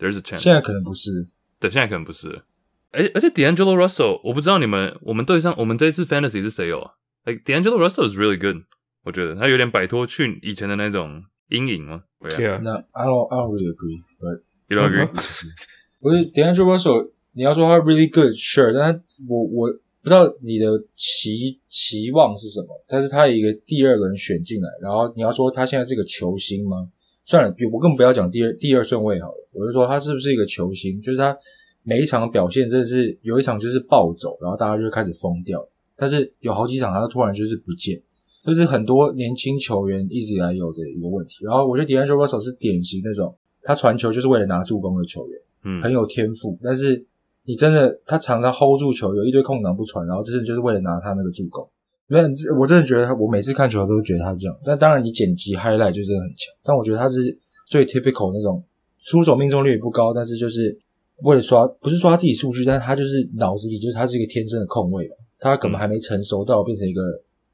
[0.00, 0.38] There's a chance。
[0.38, 1.28] 现在可能不是。
[1.60, 2.42] 对，现在可能不是。
[2.90, 8.64] 而而且 D'Angelo Russell，我不知道你们我们队上我们这一次 Fantasy 是谁有啊？Like D'Angelo Russell is really good，
[9.04, 12.02] 我觉得他有点摆脱去以前的那种阴影嘛。
[12.18, 15.08] 对啊 Yeah，那 I don't I don't really agree，but You don't agree？
[16.00, 19.68] 不是 D'Angelo Russell，你要说他 really good，sure，但他我我
[20.02, 26.90] 不知道你的期期望是什么，但是他有一个第二轮选进来，然后你要说他现在是个球星吗？
[27.24, 31.00] 算了，我更不要讲第二第二顺位好了，我就说他是不是一个球星？
[31.00, 31.34] 就是他
[31.82, 37.98] 每一场表现真的是有一场就是暴走，然后大家就开始疯掉，但是有好几场他突然就是不见，
[38.44, 41.36] 这、是很多年轻球员一直以来有的一个问题。
[41.40, 45.40] 然后我觉得 D'Angelo Russell 是典型那种他传球就是为了拿助攻的球员。
[45.66, 47.02] 嗯，很有天赋，但是
[47.44, 51.66] 你真的他常常 hold 住球，有一堆空档不传，然后就是就是为了拿他那个助攻。
[52.06, 52.18] 那
[52.60, 54.54] 我真的觉得他，我每次看球都觉得他是这样。
[54.62, 57.34] 但当然你剪辑 highlight 就真的很强，但我觉得他是
[57.70, 58.62] 最 typical 那种
[59.04, 60.78] 出手命中率也不高，但是就是
[61.22, 67.00] 为了刷，不是刷自己数据，但是他就是脑子里就是他是一个天生的控卫吧，他可能还没成熟到变成一个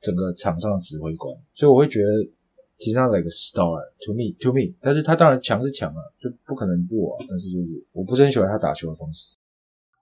[0.02, 2.28] 整个场上的指挥官，所以我会觉得。
[2.80, 7.24] 提上 like star to me to me，但是他当然强是强啊，就不可能弱啊。
[7.28, 9.28] 但是就是我不是很喜欢他打球的方式。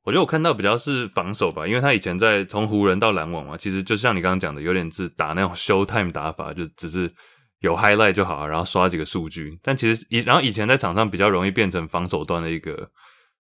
[0.04, 7.12] 我觉得我看到比较是防守吧，因为他以前在从湖人到篮网嘛，其实就像你刚刚讲的，有点是打那种 show time 打法，就只是
[7.58, 9.58] 有 highlight 就好，然后刷几个数据。
[9.62, 12.88] 但其实以然后以前在场上比较容易变成防守端的一个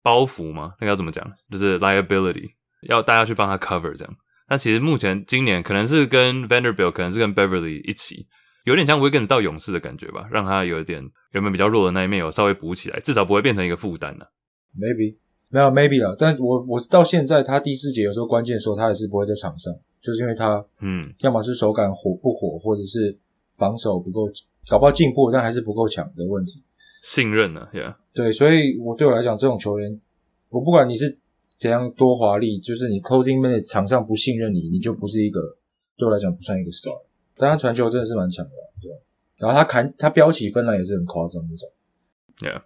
[0.03, 1.31] 包袱嘛，那个要怎么讲？
[1.51, 2.49] 就是 liability，
[2.89, 4.17] 要大家去帮他 cover 这样。
[4.49, 8.27] 但其实目前今年可能是跟 Vanderbilt，可能是跟 Beverly 一起。
[8.67, 11.01] 有点像 Wiggins 到勇士的感觉吧，让他有一点
[11.31, 14.29] 原本比较弱的那一面有稍微补起来，至少不会变成一个负担了。
[14.77, 15.15] Maybe
[15.49, 23.17] 没有 Maybe 了，但我我到现在他第四节有时候关键的时候他还是不会在场上，就是因为他嗯，要么是手感火不火，或者是
[23.53, 24.29] 防守不够，
[24.69, 26.61] 搞不好进步但还是不够强的问题。
[27.03, 30.01] 信任呢，Yeah，对，所以我对我来讲，这种球员，
[30.49, 31.17] 我不管你是
[31.57, 35.41] 怎样多华丽，就是你 closing minute 场上不信任你，你就不是一个
[35.97, 37.01] 对我来讲不算一个 star。
[37.37, 38.91] 但他传球真的是蛮强的，对。
[39.37, 41.69] 然后他砍他飙起分来也是很夸张那种。
[42.39, 42.63] Yeah，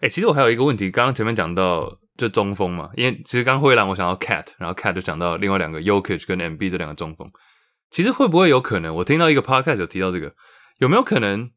[0.00, 7.30] 哎、其实我还有一个问题，刚刚前面讲到就中锋嘛，因为其实刚灰狼我想到 Cat，然后 Cat 就想到另外两个 Yokich 跟 MB 这两个中锋。
[7.90, 8.94] 其实会不会有可能？
[8.96, 10.32] 我听到一个 podcast 有提到这个，
[10.78, 11.50] 有没有可能？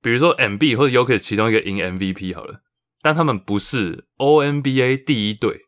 [0.00, 2.60] 比如说 MB 或者 Yokich 其中一个赢 MVP 好了，
[3.02, 5.66] 但他们不是 ONBA 第一队，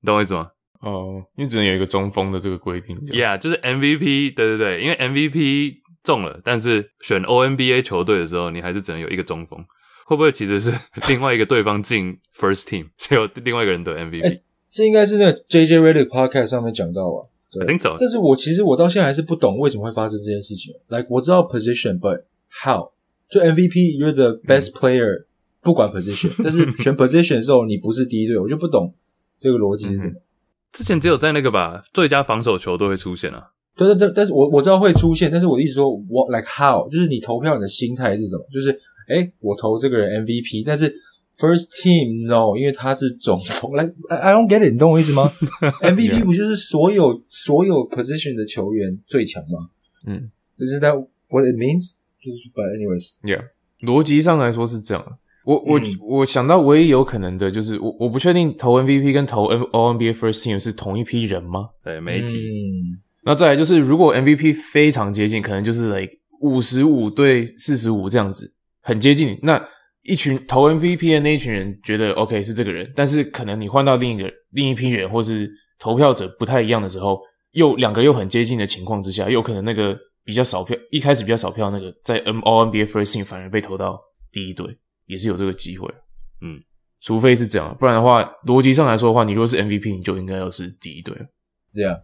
[0.00, 0.50] 你懂我意思吗
[0.82, 2.96] 哦，因为只能有一个中锋的这个规定。
[3.06, 9.64] ？Yeah，就是 MVP，对对对，因为 MVP 中了，但是选 ONBA 球队的时候，你还是只能有一个中锋。
[10.04, 10.72] 会不会其实是
[11.08, 14.40] 另外一个对方进 First Team，只有另外一个人得 MVP？、哎
[14.72, 17.20] 这应该是那个 J J Redick podcast 上面讲到啊。
[17.52, 20.72] 对 I think so 但是我其实我到现在还是不懂为什么会发生这件事情。
[20.88, 22.22] Like 我知道 position，but
[22.64, 22.90] how？
[23.28, 25.26] 就 MVP，you're the best player，、
[25.60, 28.94] 不管 position，但是选 position 的时候你不是第一队，我就不懂
[29.38, 30.14] 这个逻辑是什么。
[30.72, 33.50] 之前只有在那个吧最佳防守球都会出现啊。
[33.76, 38.44] 对对对，但是我我知道会出现，但是我的意思说，我 like how，就是你投票你的心态是什么？
[38.52, 38.70] 就是
[39.08, 40.94] 哎，我投这个人 MVP，但是
[41.38, 45.32] first team no，因为他是总锋，like I I don't get it，你懂我意思吗？
[45.80, 49.70] MVP 不就是所有所有 position 的球员最强吗？
[50.06, 50.94] 嗯就是 that
[51.28, 51.92] what it means？
[52.22, 53.48] 就是，but anyways，，Yeah，
[53.80, 55.18] 逻辑上来说是这样。
[55.44, 55.84] 我我、嗯。
[56.08, 61.70] 我想到唯一有可能的就是我我不确定投 MVP 跟投 N ONBA First Team 是同一批人吗？
[61.84, 63.00] 对，媒体、嗯。
[63.24, 69.38] 那再来就是，如果 MVP 非常接近，可能就是 like 五十五对四十五这样子，很接近。
[69.42, 69.64] 那
[70.02, 77.20] 一群投 MVP 的那一群人觉得 OK 是这个人，但是可能你换到另一个另一批人，或是投票者不太一样的时候，
[77.52, 84.00] 又两个又很接近的情况之下，有可能那个比较少票，一开始比较少票那个在 N O N B A First Team 反而被投到
[84.32, 84.66] 第一队，
[85.06, 85.88] 也是有这个机会。
[86.40, 86.60] 嗯，
[87.00, 91.26] 除非是这样，不然的话，逻辑上来说的话，你如果是 MVP，你就应该要是第一队了。
[91.72, 91.96] 这样，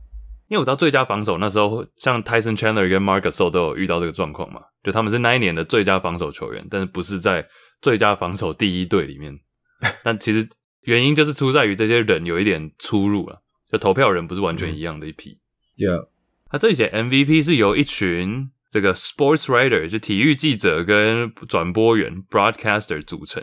[0.49, 7.47] 因为我知道最佳防守那时候，像 Tyson Chandler 跟 Marcus o 都有遇到这个状况嘛，就他们是那一年的最佳防守球员，但是不是在
[7.83, 9.39] 最佳防守第一队里面。
[10.03, 10.49] 但其实
[10.83, 15.39] 原因就是出在于这些人有一点出入了，就投票人不是完全一样的一批。
[15.77, 16.09] Yeah，
[16.51, 23.43] 他这里写 MVP 是由一群这个 sports writer 就体育记者跟转播员 broadcaster 组成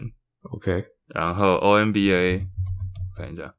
[0.51, 2.43] ，OK，然后 ONBA
[3.17, 3.53] 看一下，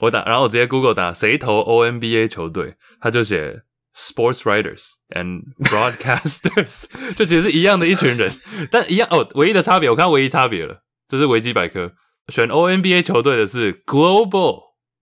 [0.00, 3.62] 我打，然后我直接 Google 打谁投 ONBA 球队，他就写
[3.94, 8.32] sports writers and broadcasters， 就其实是一样的一群人，
[8.70, 11.92] 但一样哦，唯一的差别我看唯一差别了，这是维基百科
[12.28, 14.60] 选 ONBA 球队的是 global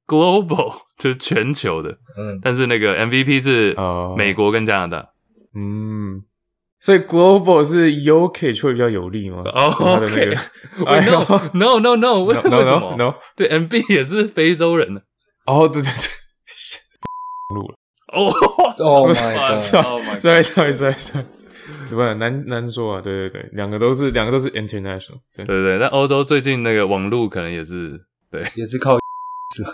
[0.09, 5.10] global 就是全球的，嗯，但是那个 MVP 是哦美国跟加拿大。
[5.55, 6.23] 嗯
[6.81, 9.43] 所以 global 是 UK 会比较有利吗？
[9.45, 11.51] 哦、oh,，OK，no、okay.
[11.53, 13.15] no no no，为什么？no, no, no.
[13.37, 15.01] 对，MB 也是非洲人呢
[15.47, 17.77] 哦对对对，路了。
[18.15, 18.33] 哦
[18.79, 20.19] ，Oh my god！
[20.19, 21.21] 再再再再再。
[21.21, 21.27] Oh
[21.91, 22.15] 对吧？
[22.15, 25.79] 难难说啊，对对对，两个都是两个都是 international，对对对。
[25.79, 28.97] 那欧洲最近那个网络可能也是对，也是靠
[29.55, 29.65] 是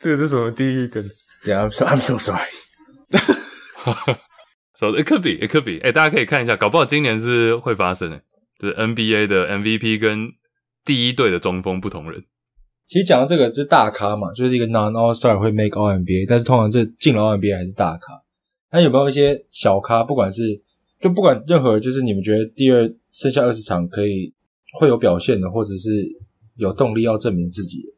[0.00, 1.02] 这个，是什么地狱梗
[1.44, 2.48] ？Yeah，I'm so I'm so sorry。
[4.74, 8.22] so it could be it could be，哎、大家可以看一下，搞不好今年是会发生的，
[8.58, 10.28] 就是 NBA 的 MVP 跟
[10.84, 12.24] 第一队的中锋不同人。
[12.88, 18.22] 其实讲到这个是大咖嘛，就是一个 non All Star 会 make All NBA，但是通常这进了 All NBA 还是大咖。
[18.70, 20.60] 那有没有一些小咖，不管是
[21.00, 24.32] 就不管任何，就是你们觉得第二剩下二十场可以
[24.78, 25.88] 会有表现的，或者是
[26.56, 27.88] 有动力要证明自己的？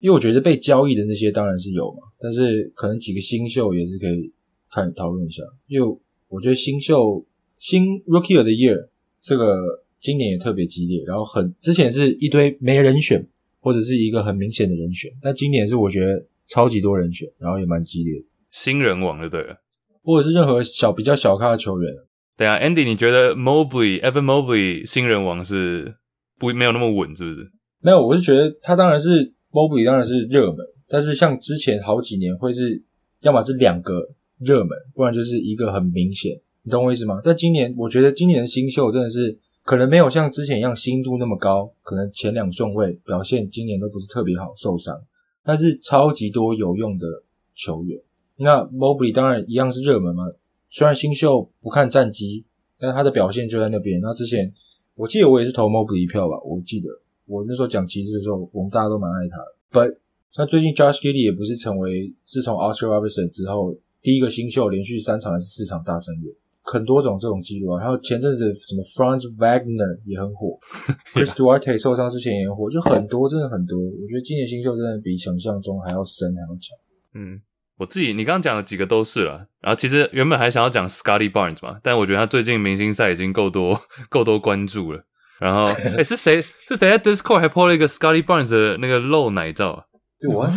[0.00, 4.32] 因为我觉得被交易的那些当然是有嘛，但是可能几个新秀也是可以
[4.72, 5.42] 看讨论一下。
[5.68, 5.96] 因为
[6.28, 7.24] 我觉得新秀
[7.60, 8.88] 新 Rookie of the Year
[9.20, 13.24] 这个今年也特别激烈，然后很之前是一堆没人选，
[13.60, 19.62] 或者是一个很明显的人选，但今年是我觉得超级多人选，然后也蛮激烈的，新人王就对了。
[20.02, 21.94] 或者是任何小比较小咖的球员，
[22.36, 25.94] 对啊，Andy，你觉得 Mobley Evan Mobley 新人王是
[26.36, 27.52] 不没有那么稳，是不是？
[27.78, 30.58] 没有，我是觉得他当然是 Mobley 当然是热门，
[30.88, 32.82] 但是像之前好几年会是
[33.20, 34.10] 要么是两个
[34.44, 37.20] 热门，不然就是一个很明显，你懂我意思吗？
[37.22, 45.00] 但今年我觉得今年的新秀真的是可能没有像之前一样新度那么高，可能前两顺位表现今年都不是特别好，受伤，
[45.44, 47.06] 但是超级多有用的
[47.54, 48.00] 球员。
[48.36, 50.24] 那 Mobley 当然一样是热门嘛，
[50.70, 52.44] 虽然新秀不看战绩，
[52.78, 54.00] 但是他的表现就在那边。
[54.00, 54.52] 那之前
[54.96, 56.88] 我记得我也是投 Mobley 一票吧，我记得
[57.26, 59.54] 我那时候讲旗帜的时候，我们大家都蛮爱他的。
[59.70, 59.96] But
[60.32, 66.30] 像最近 Josh g i d d y 也不是成为自从 Oscar Robertson 之后第一个新秀连续三场还是四场大胜月，
[66.62, 70.58] 很多种这种记录啊，还有前阵子什么 Franz Wagner 也很火，
[71.14, 73.78] Chris Duarte 受伤之前也很火，就很多，真的很多。
[73.78, 76.76] 我觉得今年新秀真的比想象中还要深，还要强。
[77.14, 77.40] 嗯，
[77.78, 83.80] 我自己你刚刚讲的几个都是了，然后其实原本还想要讲 Scotty Barnes 嘛，但我觉得他最近明星赛已经够多
[84.10, 85.04] 够多关注了。
[85.38, 85.64] 然后，
[85.98, 89.84] 哎、是谁是谁在 Discord 还 po 了一个 Scotty Barnes 的那个露奶照啊？
[90.20, 90.48] 对我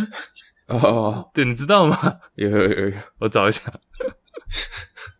[0.68, 1.96] 哦哦，对，你知道吗？
[2.34, 3.62] 有有有有，我找一下。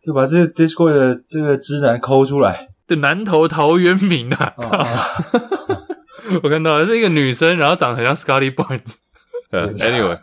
[0.01, 2.69] 就把这个 Discord 的这个直男抠出来。
[2.85, 4.53] 对，南投陶渊明啊，
[6.43, 8.95] 我看到了是一个女生，然后长得很像 Scotty Barnes。
[9.51, 10.19] 呃，anyway，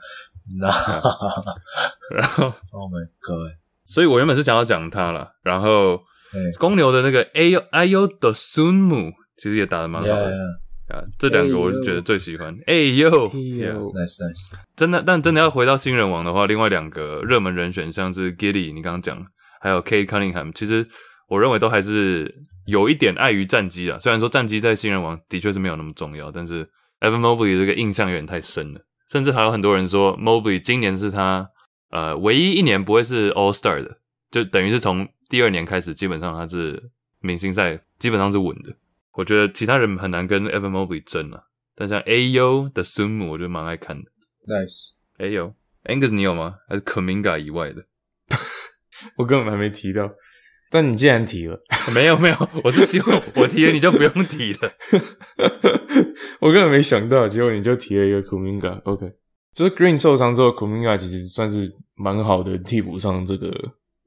[0.58, 0.68] 那
[2.14, 3.52] 然后， Oh my God！
[3.86, 5.96] 所以我原本是想要讲他了，然后
[6.32, 10.58] 哎公牛的那个 A I U 的 Sunmu 其实也打得蛮好 Yeah, 的 yeah,
[10.88, 12.54] 啊，这两个我是觉得最喜欢。
[12.66, 14.52] 哎呦，哎呦，nice, nice。
[14.76, 19.26] 真的，但真的要回到新人王的话，另外两个热门人选像是 Gilly，你刚刚讲，
[19.60, 20.86] 还有 K Cunningham，其实
[21.28, 22.34] 我认为都还是
[22.66, 23.98] 有一点碍于战绩啦。
[23.98, 26.68] 虽然说战绩在新人王的确是没有那么重要，但是
[27.00, 28.80] Evan Mobley 这个印象有点太深了，
[29.10, 31.48] 甚至还有很多人说 Mobley 今年是他
[31.90, 33.96] 呃唯一一年不会是 All Star 的，
[34.30, 38.74] 就等于是从第二年开始，基本上他是明星赛基本上是稳的。
[39.16, 41.44] 我觉得其他人很难跟 Evan Mobley 争啊，
[41.76, 44.10] 但像 AU 的 Sumu 我觉得蛮爱看的。
[44.46, 45.54] Nice A U
[45.84, 46.56] Angus 你有吗？
[46.68, 47.84] 还是 Kaminga 以外的？
[49.16, 50.10] 我根本还没提到，
[50.70, 51.60] 但你既然提了，
[51.94, 54.72] 没有没有，我是希望我提了你就不用提了。
[56.40, 58.80] 我根本没想到，结果你就提了一个 Kuminga。
[58.84, 59.12] OK，
[59.52, 63.52] 就是 Green 受伤之后，Kuminga 其实算是蛮好的替补上这个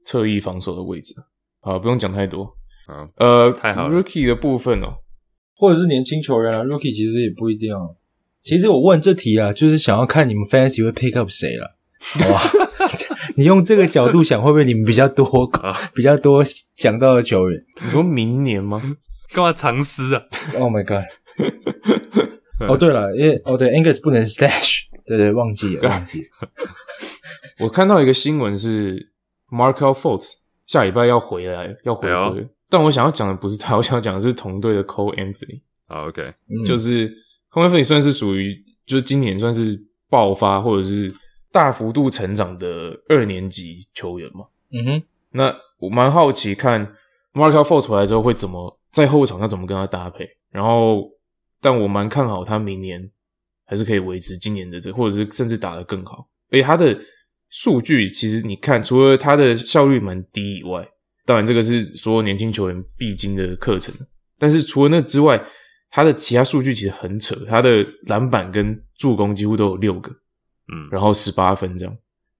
[0.04, 1.14] 侧翼防守的位置。
[1.60, 2.57] 好，不用讲太多。
[2.88, 4.96] 啊，呃，太好了 Rookie 的部分哦，
[5.54, 7.96] 或者是年轻球员啊，Rookie 其实也不一定哦。
[8.42, 11.76] 其实我问这题啊，就是想要看你们 Fantasy 会 pick up 谁了，
[12.30, 12.40] 哇？
[13.36, 15.28] 你用这个角度想，会不会你们比较多、
[15.94, 16.42] 比较多
[16.74, 18.80] 讲到的球员你说明年吗？
[19.34, 20.22] 干嘛藏私啊
[20.58, 21.04] ？？Oh my god！
[22.66, 26.48] 哦，对了，因为哦对，Angus 不能 stash， 对对，忘记了，忘记了。
[27.60, 29.10] 我看到一个新闻是
[29.50, 30.30] Markel Fultz
[30.66, 32.48] 下礼拜要回来，要回哎归。
[32.68, 35.60] 但我想要讲的不是他， 我想要讲的是同队的 Cole Anthony。
[35.86, 37.08] 好，OK，嗯就是
[37.50, 38.54] Cole Anthony 算是属于
[38.86, 41.12] 就是今年算是爆发或者是
[41.50, 44.46] 大幅度成长的二年级球员嘛。
[44.70, 46.94] 嗯哼，那我蛮好奇看
[47.32, 51.10] Markel Fultz 回来之后会怎么在后场要怎么跟他搭配，然后
[51.60, 53.10] 但我蛮看好他明年
[53.64, 56.28] 还是可以维持今年的这，或者是甚至打得更好。
[56.50, 56.98] 而且他的
[57.48, 60.86] 数据其实你看，除了他的效率蛮低以外，
[61.28, 63.94] 当然这个是所有年轻球员必经的课程，
[64.38, 65.38] 但是除了那之外，
[65.90, 71.94] 他的其他数据其实很扯，他的篮板跟助攻几乎都有六个，嗯然后十八分这样，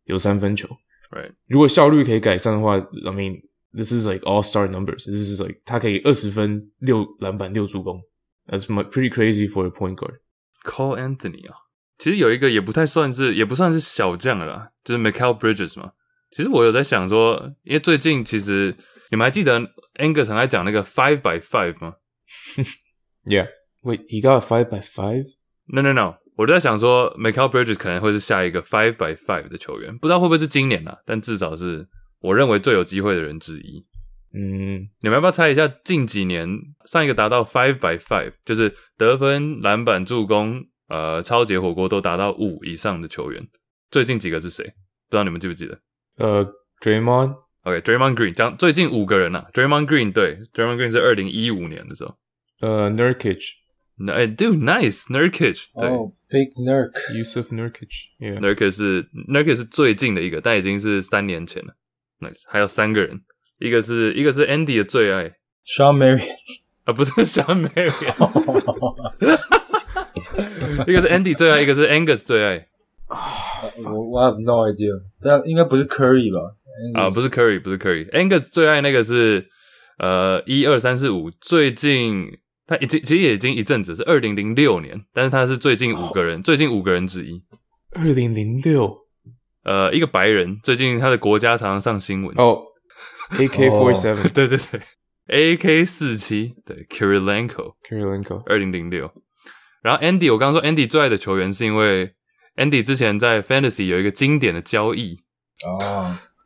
[0.07, 0.66] 有三分球。
[1.11, 3.43] ，Right，如果效率可以改善的话，I mean
[3.74, 5.05] this is like all star numbers.
[5.05, 8.01] This is like 他可以二十分、六篮板、六助攻。
[8.47, 10.20] That's pretty crazy for a point guard.
[10.64, 11.57] Call Anthony 啊，
[11.99, 15.93] 其实有一个也不太算是，也不算是小将了啦，就是 Michael Bridges 嘛。
[16.31, 18.74] 其实我有在想说，因为最近其实
[19.11, 19.59] 你们还记得
[19.97, 21.95] Angus 很爱讲那个 five by five 吗
[23.24, 23.49] Yeah.
[23.83, 31.87] Wait, he got five by five?？No No No，我就在想说，Michael Bridges 可能会是下一个 five by five 的球员，不知道会不会是今年啦，但至少是
[32.20, 33.85] 我认为最有机会的人之一。
[34.35, 36.49] 嗯，你们要不要猜一下近几年
[36.85, 43.47] 上一个达到 five by five，就是得分、篮板、助攻、呃超级火锅都达到五以上的球员？
[43.91, 44.64] 最近几个是谁？
[44.64, 45.79] 不知道你们记不记得
[46.18, 52.16] 呃，Draymond，？OK，Draymond、Green 讲最近五个人啊，Draymond Green 对，Draymond Green 是二零一五年的时候。
[52.60, 53.40] 呃，Nurkic,
[53.98, 58.08] 那哎，Dude nice，Nurkic 对、哦，Big Nurk，Yusuf Nurkic.
[58.18, 58.40] Yeah.
[58.40, 61.74] Nurkic 是 Nurkic 是最近的一个，但已经是三年前了。
[62.20, 63.20] Nice，还有三个人，
[63.60, 66.28] 一个是一个是 Andy 的最爱 Sean Marion，
[66.82, 67.94] 啊，不是 Sean Marion，
[70.88, 72.66] 一个是 Andy 最爱，一个是 Angus 最爱。
[73.84, 76.54] 我我 have no idea，但应该不是 Curry 吧？
[76.94, 79.48] 啊，不是 Curry，不是 Curry，Angus 最爱那个是
[79.98, 82.26] 呃一二三四五，最近
[82.66, 87.42] 他已经其实也已经一阵子，是二零零六年，但是他是最近五个人，最近五个人之一。
[87.92, 88.96] 二零零六
[89.64, 92.34] 呃，一个白人，最近他的国家常常上新闻。
[92.38, 92.61] 哦
[93.32, 99.11] ，AK forty seven 对对对，AK 四七，对 Kirilenko，Kirilenko 二零零六。
[99.82, 102.12] 然后 Andy，我刚刚说 Andy 最爱的球员是因为
[102.59, 105.20] Andy 之前在 Fantasy 有一个经典的交易
[105.64, 105.78] 哦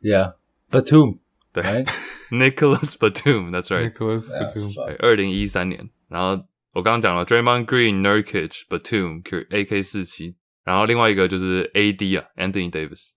[0.05, 1.17] ，Yeah，Batum，
[1.51, 3.91] 对 right？，Nicholas Batum，That's right。
[3.91, 5.89] Nicholas Batum 对，二零一三年。
[6.07, 13.13] 然后我刚刚讲了 Draymond Green、Nurkic、Batum、AK 四七，然后另外一个就是 AD 啊，Anthony Davis。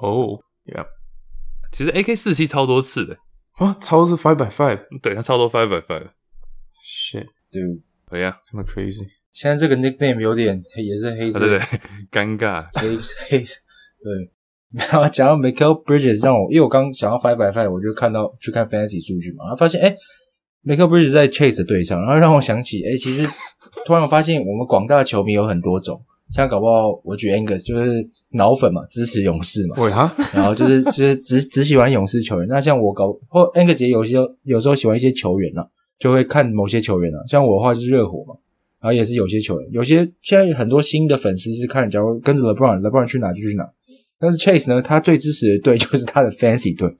[0.00, 0.86] 哦，Yeah，
[1.70, 3.18] 其实 AK 四七超多次的，
[3.56, 9.10] 啊，超是 five by five，对他超多 five by five，Shit，dude，Yeah，kind，of crazy。
[9.32, 11.58] 现在这个 nickname 有点，也是黑色，啊对对，
[12.10, 12.88] 尴尬，黑
[13.28, 14.30] 黑对。
[14.72, 19.96] 然后讲到 Michael Bridges，让我因为我刚想要 five by five，我就看到去看 fantasy 数据嘛，然后发现哎
[20.64, 23.28] ，Michael Bridges 在 Chase 的队上，然后让我想起哎，其实
[23.84, 26.00] 突然发现我们广大的球迷有很多种，
[26.32, 27.90] 像搞不好我举 Angus 就是
[28.30, 32.46] 脑粉嘛，支持勇士嘛，对哈，然后就是就是只只喜欢勇士球员。
[32.48, 35.66] 那像我搞或 Angus 也有些有时候喜欢一些球员啊，
[35.98, 37.18] 就会看某些球员啊。
[37.26, 38.36] 像我的话就是热火嘛，
[38.80, 43.64] 然后也是有些球员，有些现在很多新的粉丝是看，假如跟着 LeBron，LeBron 去哪就去哪。
[44.18, 46.94] 但是 Chase 呢，他最支持的队 就是他的 Fancy 队。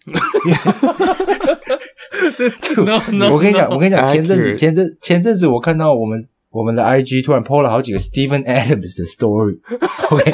[2.77, 9.59] No, no, 我跟你讲，我跟你讲，前阵子前阵前阵子我看到我们我们的 IG 突然 PO 了好几个 Steven Adams 的 story。
[10.11, 10.33] OK，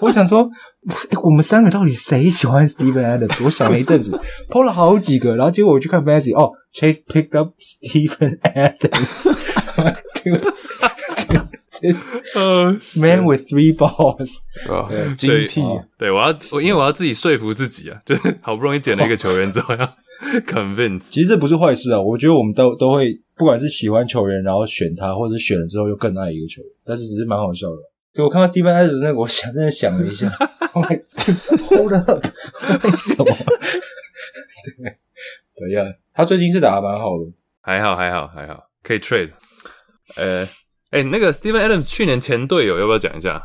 [0.00, 0.42] 我想说，
[1.10, 3.44] 诶我们三个到底谁喜欢 Steven Adams？
[3.44, 4.18] 我想了一阵子
[4.50, 9.32] ，PO 了好几个，然后结果我去看 Fancy，哦，Chase picked up Steven Adams。
[11.16, 11.38] 这
[11.70, 15.62] 这呃 Man with three balls，啊，精对辟，
[15.96, 19.96] 对，我要我因为我要自己说服自己啊，就是好不容易捡了一个球员之后要
[20.46, 22.00] convince，其实这不是坏事啊。
[22.00, 27.76] 我觉得我们都都会，不管是喜欢球员，然后选他，或者是选了之后又更爱一个球员，但是只是蛮好笑的。
[28.12, 30.28] 对我看到 Steven Adams 那个，我想真的想了一下
[30.72, 32.26] Hold up，
[32.82, 33.26] 为什么？
[34.76, 34.96] 对
[35.56, 37.30] 对呀，他最近是打的蛮好的。
[37.60, 39.30] 还好还好还好，可以 trade。
[40.18, 40.46] 呃，
[40.90, 43.42] 哎，那个 Steven Adams 去年前队友要不要讲一下？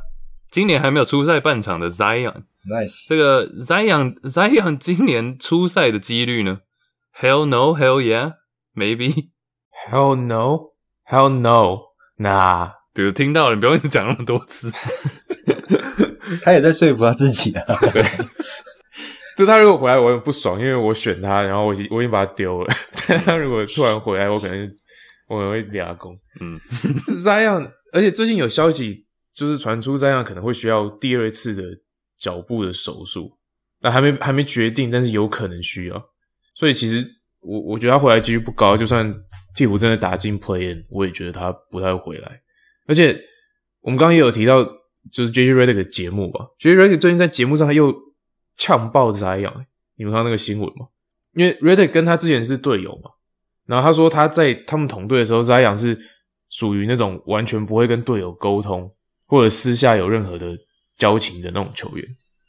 [0.52, 6.60] 今年还没有出赛半场的 Zion，Nice，这个 Zion Zion 今年出赛的几率呢
[7.20, 8.34] ？Hell no, hell yeah,
[8.76, 9.30] maybe。
[9.90, 10.74] Hell no,
[11.10, 11.80] hell no,
[12.18, 12.72] nah。
[12.94, 14.72] 对，听到了，你不用一直讲那么多次。
[16.44, 17.66] 他也在说服他自己啊。
[17.92, 18.04] 对
[19.36, 22.72] 就他如果回来，我很不爽，因为我选他，然后我已经我已经把他丢了。
[23.10, 24.72] 但他如果突然回来，我可能
[25.28, 26.18] 我可能会俩攻。
[26.40, 26.60] 嗯
[27.16, 31.64] ，Zion，而且最近有消息就是传出 Zion 可能会需要第二次的
[32.18, 33.38] 脚部的手术，
[33.82, 36.10] 那还没还没决定，但是有可能需要。
[36.56, 37.06] 所以其实
[37.42, 39.08] 我我觉得他回来几率不高，就算
[39.56, 42.42] 鹈鹕真的打进 Play In，我也觉得他不太会回来。
[42.88, 43.20] 而且
[43.82, 44.64] 我们刚刚也有提到，
[45.12, 47.94] 就是 JJ Redick 的节目吧，JJ Redick 最近在节目上他又
[48.56, 49.66] 呛爆 Zion，
[49.96, 50.88] 你们看到那个新闻吗？
[51.34, 53.10] 因为 Redick 跟他之前是队友嘛，
[53.66, 55.98] 然后他说他在他们同队的时候，Zion 是
[56.50, 58.92] 属于那种完全不会跟队友沟通，
[59.28, 60.58] 或者私下有任何的
[60.98, 62.06] 交情的那种球员。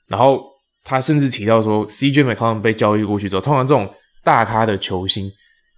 [0.09, 0.45] 然后
[0.83, 3.93] 他甚至提到说，CJ McCollum 被交易过去之后，通常这种
[4.23, 5.31] 大咖的球星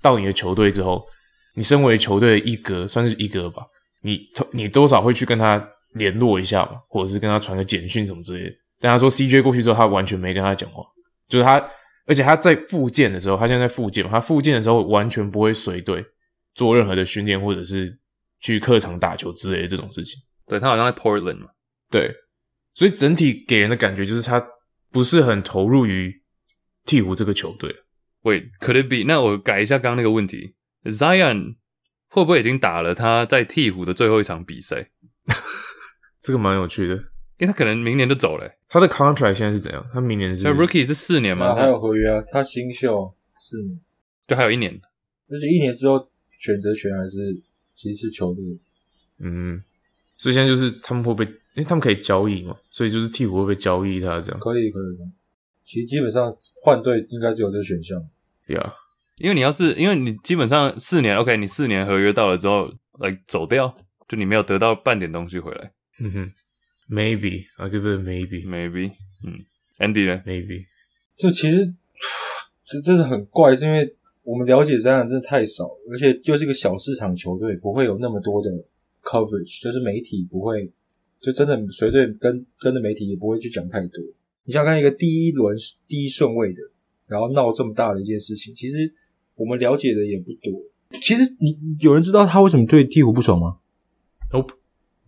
[0.03, 1.07] 到你的球队之后，
[1.55, 3.63] 你身为球队的一哥，算是一哥吧，
[4.03, 4.21] 你
[4.53, 5.65] 你多少会去跟他
[5.95, 8.57] 联络一下嘛，或者是跟他传个简讯什么之类的。
[8.81, 10.83] 但他说 CJ 过去之后，他完全没跟他讲话，
[11.29, 11.59] 就是他，
[12.07, 16.05] 而且他在复健的时候，他现在在复健嘛，他复健的时候完全不会随队
[16.55, 17.99] 做任何的训练，或者是
[18.41, 20.21] 去客场打球之类的这种事情。
[20.47, 21.49] 对他好像在 Portland 嘛。
[21.91, 22.15] 对，
[22.75, 24.45] 所以整体给人的感觉就是他
[24.91, 26.23] 不是很投入于
[26.85, 27.75] 鹈鹕这个球队。
[28.23, 29.05] Wait, could it be？
[29.07, 30.55] 那我改一下刚刚那个问题
[30.85, 31.57] ，Zion
[32.09, 34.91] 会不会已经打了他在鹈鹕的最后一场比赛？
[36.23, 37.05] 这个蛮有趣的。
[37.39, 38.57] 因为他可能明年就走了、欸。
[38.69, 39.87] 他的 contract 现在是怎样？
[39.93, 43.81] 他明年是那 Rookie 是四年嘛，还他有合约啊，他新秀四年，
[44.27, 44.81] 就还有一年。
[45.29, 47.41] 而且一年之后选择权还是
[47.75, 48.43] 其实是球队。
[49.19, 49.63] 嗯，
[50.17, 51.25] 所以现在就是他们会不会？
[51.55, 54.39] 因为他们可以交易嘛，所以就是替补会不会交易他这样？
[54.39, 54.97] 可以可以，
[55.63, 57.99] 其实基本上换队应该只有这个选项。
[58.49, 58.75] 呀、
[59.17, 63.75] 因为你要是因为你基本上四年，OK，你四年合约到了之后，来走掉，
[64.07, 66.33] 就你没有得到半点东西回来嗯哼
[66.89, 68.93] ，maybe I give it a maybe，maybe，
[69.25, 69.45] 嗯
[69.79, 70.67] ，Andy 呢？maybe
[71.17, 71.75] 就其实
[72.65, 78.51] 这真的很怪，是因为我们了解这样真的太少，而且又是一个小市场球队，不会有那么多的
[79.03, 80.71] coverage，就是媒体不会，
[81.21, 84.03] 就真的随队跟跟着媒体也不会去讲太多。
[84.45, 85.57] 你想想看一个第一轮
[85.89, 86.61] 第一顺位的，
[87.07, 88.93] 然后闹这么大的一件事情，其实
[89.35, 90.63] 我们了解的也不多。
[91.01, 93.59] 其实你有人知道他为什么对鹈鹕不爽吗
[94.31, 94.55] ？Nope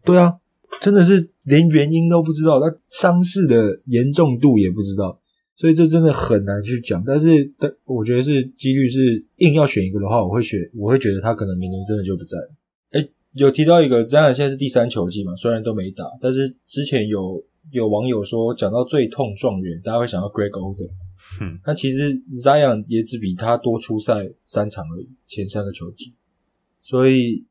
[0.05, 0.41] 对啊，
[0.81, 5.19] 真的是连原因都不知道，那伤势的严重度也不知道，
[5.57, 7.03] 所以这真的很难去讲。
[7.05, 12.51] 但是，但我觉得是几率是硬要选一个的话，我会选，我会觉得他可能明年真的就不在了。
[12.91, 17.43] 哎，有提到一个，詹尔现在是第三球季嘛，虽然都没打，但是之前有
[17.73, 20.91] 有网友说讲到最痛状元，大家会想到 Greg Oden。
[21.41, 26.15] 嗯，那其实 Zion 也只比他多出赛三场而已，前三个球季。
[26.83, 27.45] 所以，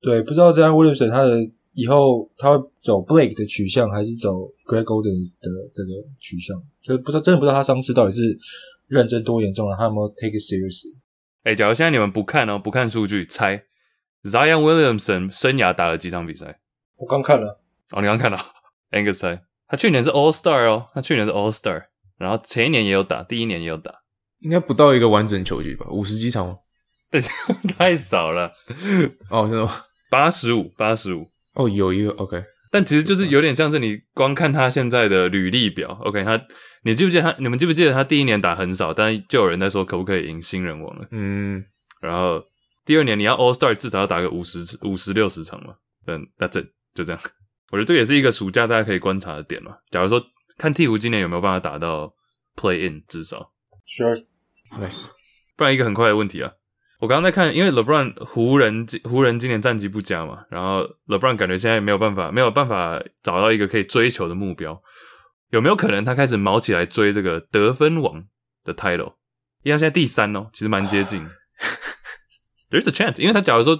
[0.00, 1.38] 对，不知道 Zion Williamson 他的
[1.74, 8.38] 以后他会走 Blake 的取向，还是走 Greg Golden 的这个取向，就是不知道，真的不知道他伤势到底是
[8.86, 10.96] 认真多严重了，他有没有 take it seriously？
[11.42, 13.64] 哎，假如现在你们不看哦，不看数据，猜
[14.22, 16.60] Zion Williamson 生涯打了几场比赛？
[16.96, 17.60] 我刚看了，
[17.90, 18.38] 哦，你刚看了
[18.92, 21.82] Angus 猜，他去年是 All Star 哦，他去年是 All Star，
[22.16, 23.92] 然后前一年也有打，第一年也有打，
[24.40, 25.86] 应该不到一个完整球季吧？
[25.90, 26.58] 五十几场吗？
[27.10, 27.20] 对，
[27.76, 28.52] 太少了，
[29.30, 29.70] 哦，真的吗？
[30.08, 31.33] 八十五，八十五。
[31.54, 36.40] 哦，有一个 OK，但其实就是有点像是你光看他现在的履历表，OK，他
[36.82, 37.34] 你记不记得他？
[37.38, 41.06] 你们记不记得他第一年打很少，但就有人在说可不可以赢新人王了？
[41.12, 41.64] 嗯，
[42.00, 42.42] 然后
[42.84, 45.74] 第二年你要 All Star 至少要打个五十五十六十场嘛，
[46.06, 46.60] 嗯，那这
[46.94, 47.20] 就这样。
[47.70, 49.76] 我觉得这也是一个暑假大家可以观察的点嘛。
[49.90, 50.20] 假如说
[50.58, 52.12] 看鹈鹕今年有没有办法打到
[52.56, 53.52] Play In，至少
[53.86, 55.06] Sure，nice，
[55.56, 56.52] 不然一个很快的问题啊。
[57.04, 64.82] 我刚刚在看，因为 LeBron 湖人湖人今年战绩不佳嘛，然后 LeBron 感觉现在没有办法没有办法找到一个可以追求的目标，
[65.50, 68.24] 有没有可能他开始毛起来追这个得分王
[68.64, 69.16] 的 title？
[69.64, 71.30] 因为他现在第三哦，其实蛮接近的。
[72.70, 73.78] There's a chance，因为他假如说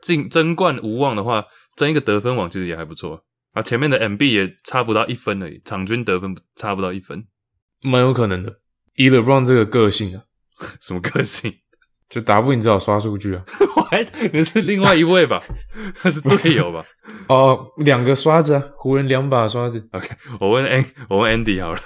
[0.00, 1.44] 进争冠无望的话，
[1.74, 3.24] 争一个得分王其实也还不错。
[3.54, 7.26] 啊，前面的 MB 也差不到一分而已，场均得分差不到一分，
[7.82, 8.60] 蛮有可能的。
[8.94, 10.22] 以 LeBron 这个个性啊，
[10.80, 11.52] 什么个性？
[12.12, 13.42] 就打不赢只好刷数据啊。
[13.74, 15.42] 我还你是另外一位吧？
[15.96, 16.84] 他是队友吧
[17.28, 21.80] 哦，两个刷子啊，湖人两把刷子，？OK，我问 An 我问 Andy 好了。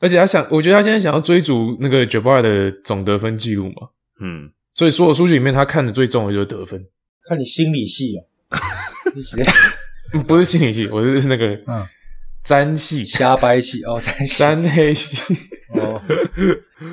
[0.00, 3.88] 而且他想，我觉得他现在想要追逐那个 Jabbar 的总得分记录嘛，
[4.20, 6.86] 嗯，所以所有数据里面他看的最重的就是得分，
[7.26, 8.22] 看你心理系哦，
[9.14, 9.42] 你写
[10.14, 11.84] 嗯不是心理系，我是那个嗯
[12.48, 15.22] 占系、瞎掰系哦， 在占黑系。
[15.74, 16.00] 哦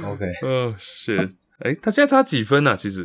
[0.03, 2.75] ，OK，哦、 shit，哎、他现在差几分啊？
[2.75, 3.03] 其实，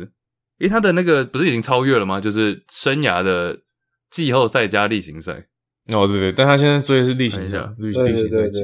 [0.57, 2.19] 因为他的那个不是已经超越了吗？
[2.19, 3.61] 就是生涯的
[4.09, 5.47] 季后赛加例行赛。
[5.93, 8.61] 哦，对对，但他现在追的是例行赛看一下，例行赛季对对对，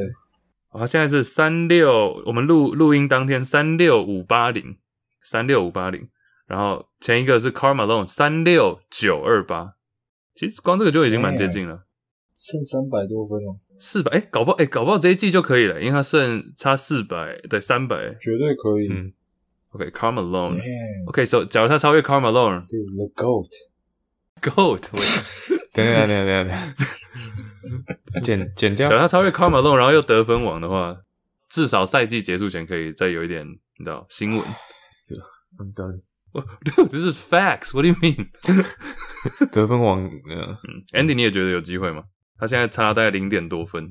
[0.71, 4.75] 哦，他现在是三六，我们录录音当天三六五八零，
[5.23, 6.09] 三六五八零，
[6.45, 9.75] 然后前一个是 Karl Malone 三六九二八，
[10.35, 11.85] 其实光这个就已经蛮接近了，
[12.35, 18.15] 剩三百多分哦，四百哎，搞不好哎，搞不好这一季就可以了，因为他剩差四百，对，三百。
[18.19, 18.89] 绝对可以。
[18.89, 19.13] 嗯
[19.71, 20.57] OK，Karl Malone。
[20.57, 23.49] Damn，OK，so 假如他超越 Karl Malone，Goat，
[24.41, 24.84] 对，The Goat，
[25.73, 26.55] 等一下等一下等一下等一
[28.15, 30.97] 下，剪剪掉假如他超越 Karl Malone，然后又得分王的话，
[31.49, 33.45] 至少赛季结束前可以再有一点，
[33.78, 34.39] 你知道新闻。
[35.59, 36.01] I'm done
[36.32, 38.28] 哇，Dude，这是 facts，What do you mean？
[39.51, 42.03] 得分王，呃，嗯，Andy，你也觉得有机会吗？
[42.39, 43.89] 他现在差大概零点多分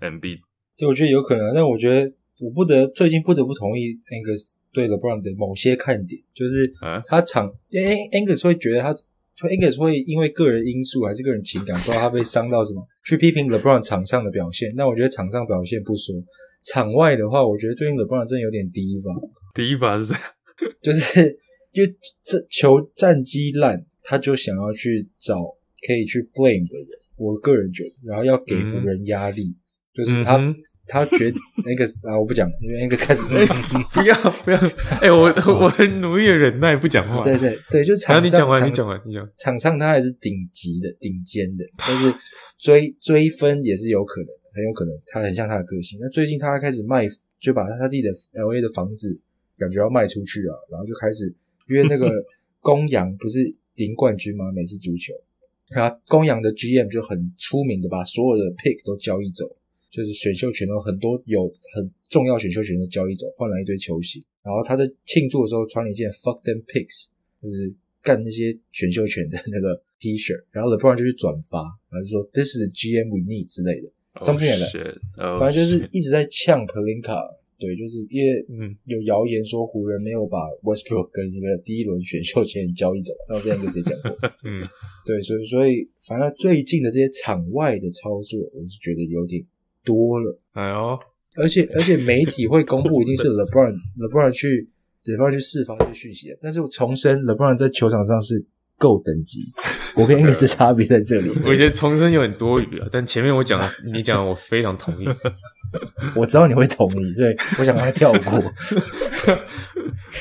[0.00, 0.40] ，MB。
[0.76, 8.94] 对，我觉得有可能，但我觉得我不得最近不得不同意 Angus 对 LeBron 的某些看点，就是啊他场，因为 Angus 会觉得他。
[9.42, 14.72] Angus 会因为个人因素还是个人情感，不知道他被伤到什么，去批评 LeBron 场上的表现。
[14.76, 16.14] 但我觉得场上表现不说，
[16.62, 19.10] 场外的话，我觉得对应 LeBron 真的有点低吧。
[19.52, 20.22] 第一把是这样，
[20.80, 21.32] 就是
[21.72, 21.82] 就
[22.22, 25.42] 这球战绩烂，他就想要去找
[25.84, 26.88] 可以去 blame 的人。
[27.16, 29.54] 我个人觉得，然后要给湖人压力，
[29.92, 30.54] 就是他、嗯
[30.86, 34.58] 他觉得 Angus 啊，我不讲，因为 Angus 开始不要不要，
[35.00, 37.24] 哎、我 我很努力的忍耐不讲话。
[37.24, 39.26] 对对对，就然场上后你讲完，场你讲完，你讲。
[39.38, 42.14] 场上他还是顶级的、顶尖的，但是
[42.58, 45.98] 追追分也是有可能，很有可能他很像他的个性。
[46.02, 47.08] 那最近他开始卖，
[47.40, 49.08] 就把他自己的 L A 的房子
[49.56, 51.34] 感觉要卖出去啊，然后就开始
[51.68, 52.12] 约那个
[52.60, 53.40] 公羊不是
[53.76, 54.52] 赢冠军吗？
[54.52, 55.14] 美式足球，
[55.68, 59.44] 然后公羊的 G M 就很出名的把所有的 pick 都交易走，
[59.90, 64.22] 就是选秀权都很多有很重要选秀权都交易走，换来一堆球星。
[64.42, 67.08] 然后他在庆祝的时候穿了一件 Fuck them picks，
[67.42, 73.88] 就是干那些选秀权的那个 T 恤，然后 LeBron 就去转发，然后就说 This is the GM we need 之类的。
[74.20, 74.70] Something like
[75.16, 84.10] that，反正就是一直在呛 Pelinka，对，就是因为嗯有谣言说湖人没有把 Westbrook 跟一个第一轮选秀前交易走，上次 Angus 也讲过，
[84.44, 84.62] 嗯，
[85.06, 89.42] 对，所以所以反正最近的这些场外的操作，我是觉得有点
[89.82, 90.38] 多了。
[90.52, 90.98] 哎呦，
[91.36, 94.68] 而且而且媒体会公布一定是 LeBron LeBron 去
[95.04, 98.44] LeBron 去释放这些讯息的，但是我重申 LeBron 在球场上是
[98.76, 99.40] 够等级，
[99.96, 101.30] 我跟 Angus 的差别在这里。
[101.46, 105.06] 我觉得重生有点多余了，但前面我讲的，你讲的我非常同意。
[106.14, 108.42] 我知道你会同意，所以我想让他跳过。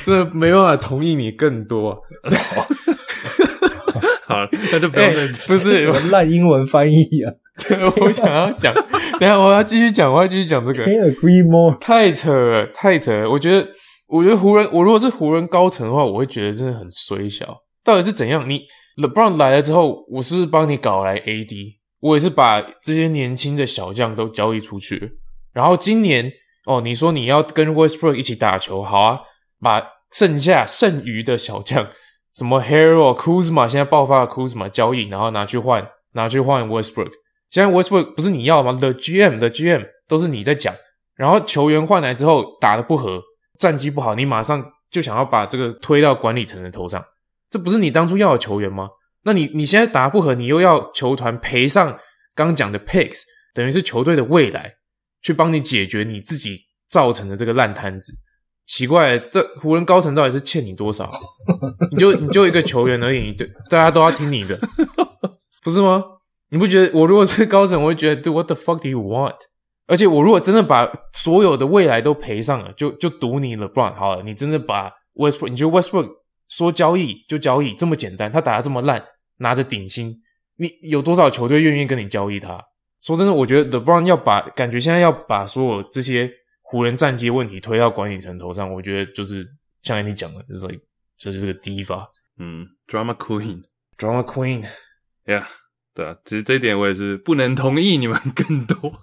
[0.04, 1.98] 真的没办法同意你更多啊、
[4.28, 7.32] 好，那就不用哎再不是什，么烂英文翻译啊
[8.02, 8.74] 我想要讲，
[9.20, 10.86] 等下我要继续讲，我要继续讲这个。
[10.86, 11.78] ？Can't agree more。
[11.80, 13.30] 太扯了，太扯了！
[13.30, 13.68] 我觉得，
[14.08, 17.60] 我觉得湖人，我如果是湖人高层的话，我会觉得真的很衰小。
[17.84, 18.50] 到底是怎样？
[18.50, 18.62] 你
[18.98, 21.76] LeBron 来了之后，我是不是帮你搞来 AD？
[22.00, 25.08] 我也是把这些年轻的小将都交易出去了。
[25.54, 26.32] 然后今年
[26.66, 29.22] 哦，你说你要跟 Westbrook 一起打球，好啊，
[29.62, 31.88] 把剩下剩余的小将，
[32.36, 37.12] 什么 Hero、Kuzma 现在爆发的 Kuzma 交易，然后拿去换，拿去换 Westbrook。
[37.50, 40.74] 现在 Westbrook 不是你要吗？The GM 的 GM 都是你在讲，
[41.16, 43.22] 然后球员换来之后打的不合，
[43.60, 47.04] 战绩不好，你马上就想要把这个推到管理层的头上，
[47.50, 48.90] 这不是你当初要的球员吗？
[49.24, 52.00] 那你你现在打不合，你又要球团赔上
[52.36, 53.22] 刚讲的 picks，
[53.54, 54.74] 等于是球队的未来，
[55.24, 58.14] 去帮你解决你自己造成的这个烂摊子。
[58.66, 61.12] 奇怪，这湖人高层到底是欠你多少？
[61.92, 64.58] 你就你就一个球员而已，你对大家都要听你的，
[65.64, 66.04] 不是吗？
[66.50, 69.36] 你不觉得我如果是高层，我会觉得对 What the fuck do you want？
[69.88, 76.10] 而且我如果真的把所有的未来都赔上了，就就赌你 LeBron 好了，你真的把 Westbrook，你觉得 Westbrook
[76.48, 78.32] 说交易就交易这么简单？
[78.32, 79.04] 他打的这么烂，
[79.40, 80.22] 拿着顶薪，
[80.58, 82.64] 你有多少球队愿意跟你交易他？
[83.04, 86.32] 说真的，我觉得 LeBron 要把感觉现在要把所有这些
[86.62, 89.46] 湖人战绩问题推到管理层头上，我觉得就是
[89.82, 90.68] 像你讲的，就是
[91.18, 92.08] 这就是个第一发
[92.40, 93.64] 嗯，Drama Queen。
[93.98, 94.66] drama queen。
[95.26, 95.44] Yeah，
[95.94, 98.76] 对啊，其实这一点我也是不能同意你们更多。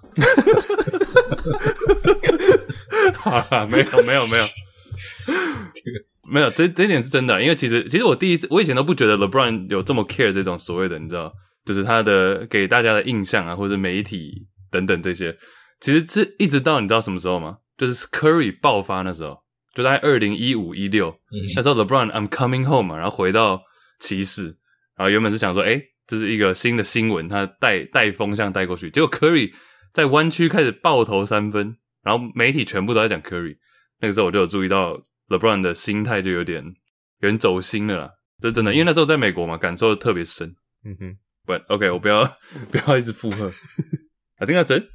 [3.15, 4.45] 好啦，没有没有没有，
[6.29, 11.31] 没有这这一点是真的，因为其实其实我第一次我以前都不觉得 LeBron 有这么 care 这种所谓的你知道，
[11.65, 15.37] 就是他的给大家的印象啊，或者媒体等等这些，
[15.79, 17.57] 其实这一直到你知道什么时候吗？
[17.77, 19.43] 就是 Curry 爆发那时候，
[19.73, 23.59] 就在二零一五一六嗯那时候 LeBron I'm coming home 嘛，然后回到
[23.99, 24.55] 骑士，
[24.95, 29.51] 然后原本是想说，哎，这是一个新的新闻，他带带风向带过去，结果 Curry
[29.93, 33.57] 在湾区开始爆投三分，然后媒体全部都在讲 Curry，
[33.99, 36.63] 那个时候我就有注意到 LeBron 的心态就有点
[37.19, 40.55] 有点走心了啦，这真的，因为那时候在美国嘛，感受特别深。
[40.83, 42.23] 嗯哼，But OK，我不要
[42.71, 43.49] 不要一直附和。
[44.37, 44.85] I think that's it，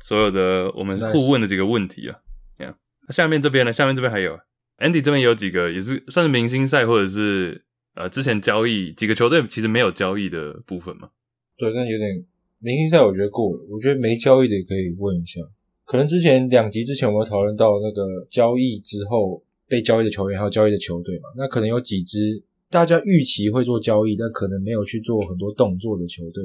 [0.00, 2.18] 所有的我们互问的几个问题啊。
[2.58, 2.74] Yeah，
[3.06, 3.72] 那下面这边呢？
[3.72, 4.38] 下面这边还有
[4.78, 11.10] Andy 这边有几个也是算是明星赛或者是呃之前交易几个球队其实没有交易的部分嘛。
[11.56, 12.24] 对，但有点
[12.58, 13.66] 明星赛，我觉得过了。
[13.70, 15.40] 我觉得没交易的也可以问一下。
[15.84, 21.28] 可能之前两集之前我们讨论到那个交易之后被交易的球员，还有交易的球队嘛。
[21.36, 26.42] 那可能有几支大家预期会做交易，但可能没有去做很多动作的球队。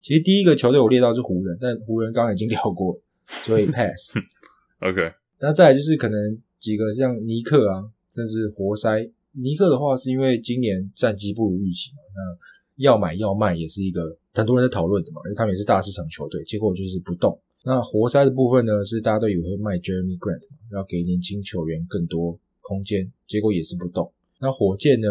[0.00, 3.00] 其实第一个球队我列到是湖人，但湖人刚刚已经聊过了，
[3.44, 4.16] 所以 pass。
[4.80, 9.10] OK，那再来就是可能几个像尼克啊，甚至活塞。
[9.32, 17.38] 尼克的话是因为今年战绩不如预期嘛，那要买要卖也是一个很多人在讨论的嘛，因为他们也是大市场球队，结果就是不动。
[17.64, 24.10] 那活塞的部分呢，是大家都以为会卖 Jeremy Grant，嘛要给年轻球员更多空间，结果也是不动。
[24.40, 25.08] 那火箭呢，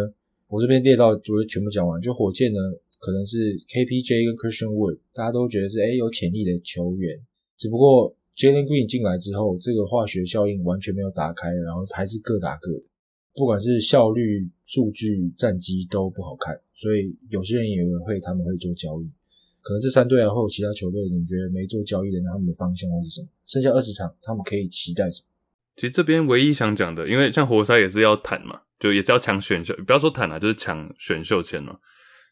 [0.50, 2.02] 我这边列到，我就全部讲完。
[2.02, 2.60] 就火箭呢，
[3.00, 7.20] 可能是 KPJ 跟 Christian Wood，大家都觉得是诶有潜力的球员，
[7.58, 12.84] 只不过 Jalen Green 进来之后，这个化学效应完全没有打开，然后还是各打各的，
[13.34, 19.10] 不管是效率、数据、战绩都不好看，所以有些人以为会他们会做交易。
[19.62, 23.28] 可能这三队啊，或者其他球队，你们觉得没做交易的，那他们的方向会是什么？
[23.46, 25.28] 剩下二十场，他们可以期待什么？
[25.76, 31.80] 其实这边唯一想讲的，因为像活塞也是要谈嘛，就也是要抢选秀，不要说坦了，就是抢选秀签了。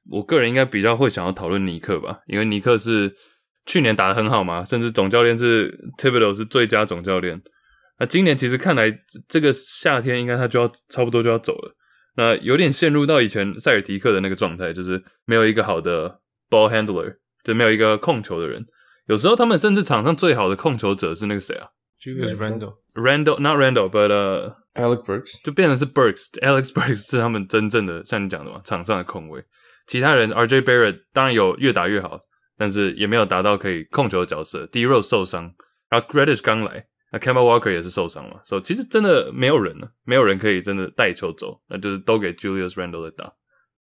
[0.09, 3.15] 我个人应该比较会想要讨论尼克吧，因为尼克是
[3.65, 7.41] 去年打得很好嘛，甚至总教练是 Thibodeau 是最佳总教练。
[7.99, 8.91] 那今年其实看来
[9.27, 11.75] 这个夏天应该他就要差不多就要走了，
[12.17, 16.19] 那有点陷入到以前塞尔提克的那个状态，就是没有一个好的
[16.49, 18.63] ball handler，就没有一个控球的人。
[19.07, 21.69] 有时候他们甚至场上最好的控球者是那个谁啊
[22.05, 29.43] Julius Randle、？Randall not Randall，but 呃、Alec Burks，就变成是 Burks，Alex Burks 是他们真正的像你讲的嘛，场上的控卫。
[29.87, 32.19] 其他人 RJ Barrett 当然有越打越好，
[32.57, 34.67] 但是也没有达到可以控球的角色。
[34.67, 35.51] D Rose 受伤，
[35.89, 43.33] 然后 Gradish 刚来，那 Kemba Walker 也是受伤嘛，所以其实真的没有人了，没有人可以真的带球走，那就是都给 Julius Randle 在打。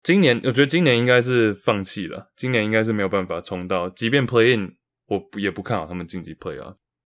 [0.03, 4.77] 今年我觉得今年应该是放弃了，今年应该是没有办法冲到，即便 Play In，
[5.09, 6.75] 我不也不看好他们晋级 Play 啊。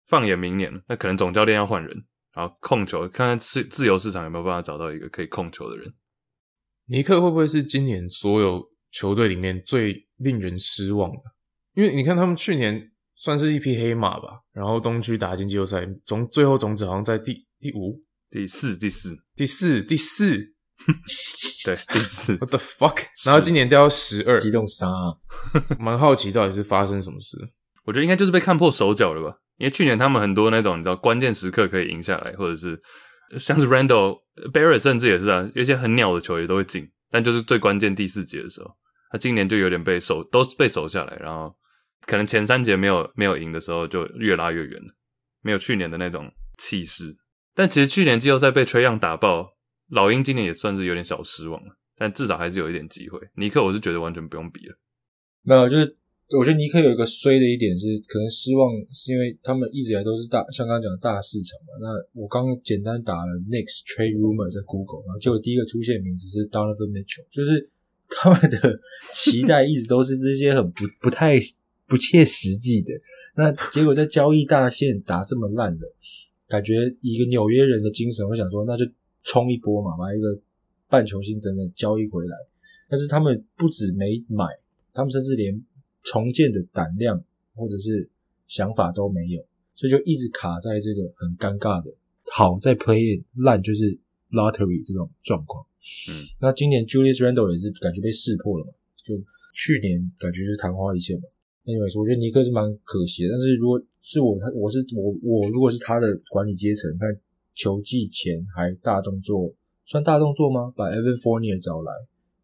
[0.09, 2.03] 放眼明年，那可能总教练要换人，
[2.33, 5.93] 然后控球，看看自自由市场有没有办法找到一个可以控球的人。
[6.87, 11.21] 尼克会不会是今年所有球队里面最令人失望的？
[11.75, 20.55] 因为你看他们去年算是一匹黑马吧，然后东区打进季后赛，总最后种子好像在第第五、第四，第四，第四、第四
[21.63, 22.35] 对，第四。
[22.37, 23.03] ，what the fuck？
[23.23, 25.13] 然后今年掉到十二，激动杀、啊，
[25.77, 27.37] 蛮好奇到底是发生什么事。
[27.85, 29.37] 我觉得应该就是被看破手脚了吧？
[29.59, 32.81] 因为去年他们很多那种你知道关键时刻可以赢下来，或者是
[33.37, 38.71] 像是 Randall、Barrett，甚至也是啊，有一些很鸟的球也都会进，但就是最关键第四节的时候，
[39.11, 41.53] 他今年就有点被守，都被守下来，然后
[42.07, 44.93] 可能前三节没有没有赢的时候就越拉越远了，
[45.41, 47.15] 没有去年的那种气势。
[47.53, 49.57] 但其实去年季后赛被吹样打爆，
[49.89, 53.19] 老鹰今年也算是有点小失望了，但至少还是有一点机会。
[53.35, 54.75] 尼克我是觉得完全不用比了。
[55.43, 55.97] 没有，就是
[56.37, 61.73] 我觉得尼克有一个衰的一点是，可能失望是因为他们一直以来都是大，像刚刚讲的大市场嘛。
[61.81, 67.67] 那我刚刚简单打了 Knicks trade rumor 在 Google，然后结果第一个出现名字是 Donovan Mitchell，就是
[68.07, 68.79] 他们的
[69.11, 71.39] 期待一直都是这些很不不太
[71.87, 72.93] 不切实际的。
[73.35, 75.87] 那结果在交易大线打这么烂的，
[76.47, 78.85] 感觉一个纽约人的精神，我想说那就
[79.23, 80.39] 冲一波嘛，把一个
[80.87, 82.37] 半球星等等交易回来。
[82.87, 84.45] 但是他们不止没买。
[84.91, 85.53] 他们甚至连
[86.11, 88.09] 重建的胆量或者是
[88.47, 89.45] 想法都没有，
[89.75, 91.93] 所以就一直卡在这个很尴尬的
[92.33, 93.95] 好在 play in 烂就是
[94.31, 95.63] lottery 这种状况。
[96.09, 98.73] 嗯，那今年 Julius Randle 也是感觉被识破了嘛，
[99.05, 99.15] 就
[99.53, 101.23] 去年感觉就是昙花一现嘛。
[101.65, 107.15] Anyway，我觉得尼克是蛮可惜的，但是如果是我，他我是我我如果是他的管理阶层，看
[107.53, 109.53] 球季前还大动作，
[109.85, 110.73] 算大动作吗？
[110.75, 111.93] 把 Evan Fournier 找来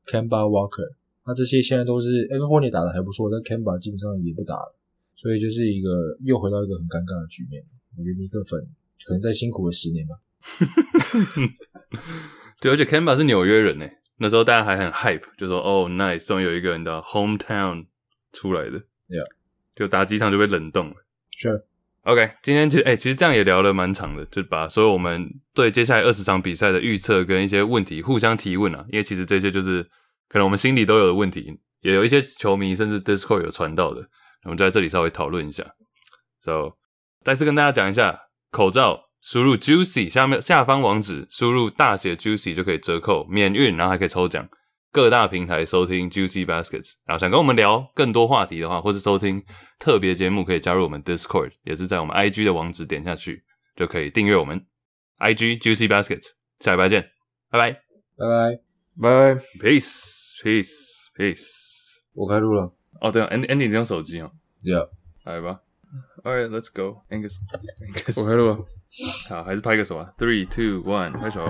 [0.06, 0.94] ，Kemba Walker。
[1.28, 4.76] 那这些现在都是 Evan Fournier 打的还不错，但 Camba 基本上也不打了，
[5.16, 7.66] 所以就是一个又回到一个很尴尬的局面。
[7.98, 8.62] 我觉得尼克粉
[9.06, 10.14] 可能再辛苦了十年吧。
[12.62, 17.88] 对，而且 Camba 是纽约人呢，那时候大家还很 hype，就说哦，nice，终于有一个人的 hometown
[18.32, 18.78] 出来的
[19.10, 19.26] ，Yeah，
[19.76, 20.96] 就打几场就被冷冻了。
[21.36, 21.64] Sure。
[22.04, 29.90] OK，今天其实哎，其实这样也聊了蛮长的，就把所有我们对接下来二十场比赛的预测跟一些问题互相提问啊，因为其实这些就是。
[30.28, 34.08] 可能我们心里都有的问题，也有一些球迷甚至 Discord 有传到的，
[34.44, 35.64] 我们就在这里稍微讨论一下。
[36.44, 36.78] So，
[37.24, 38.20] 再次跟大家讲一下，
[38.52, 44.48] 口罩输入 Juicy 下面下方网址，输入大写 Juicy 就可以折扣免运，然后还可以抽奖。
[44.92, 49.44] 各大平台收听 Juicy Baskets，然后想跟我们聊更多话题的话，或是收听
[49.78, 53.44] 特别节目，可以加入我们 Discord，也是在我们 IG 的网址点下去
[53.76, 54.66] 就可以订阅我们
[55.20, 56.28] IG Juicy Baskets。
[56.62, 57.10] 下礼拜见，
[57.50, 57.72] 拜拜，
[58.18, 58.60] 拜拜。
[59.02, 62.00] 拜，peace peace peace。
[62.14, 62.72] 我开录了。
[63.02, 64.32] 哦，对啊，Andy Andy 你用手机哦。
[64.64, 64.90] Yeah，
[65.26, 65.62] 来吧。
[66.24, 67.02] All right, let's go.
[67.10, 68.56] Angus，Angus，我开录了。
[69.30, 70.14] 好，还是拍个手啊。
[70.18, 71.46] Three, two, one，拍手。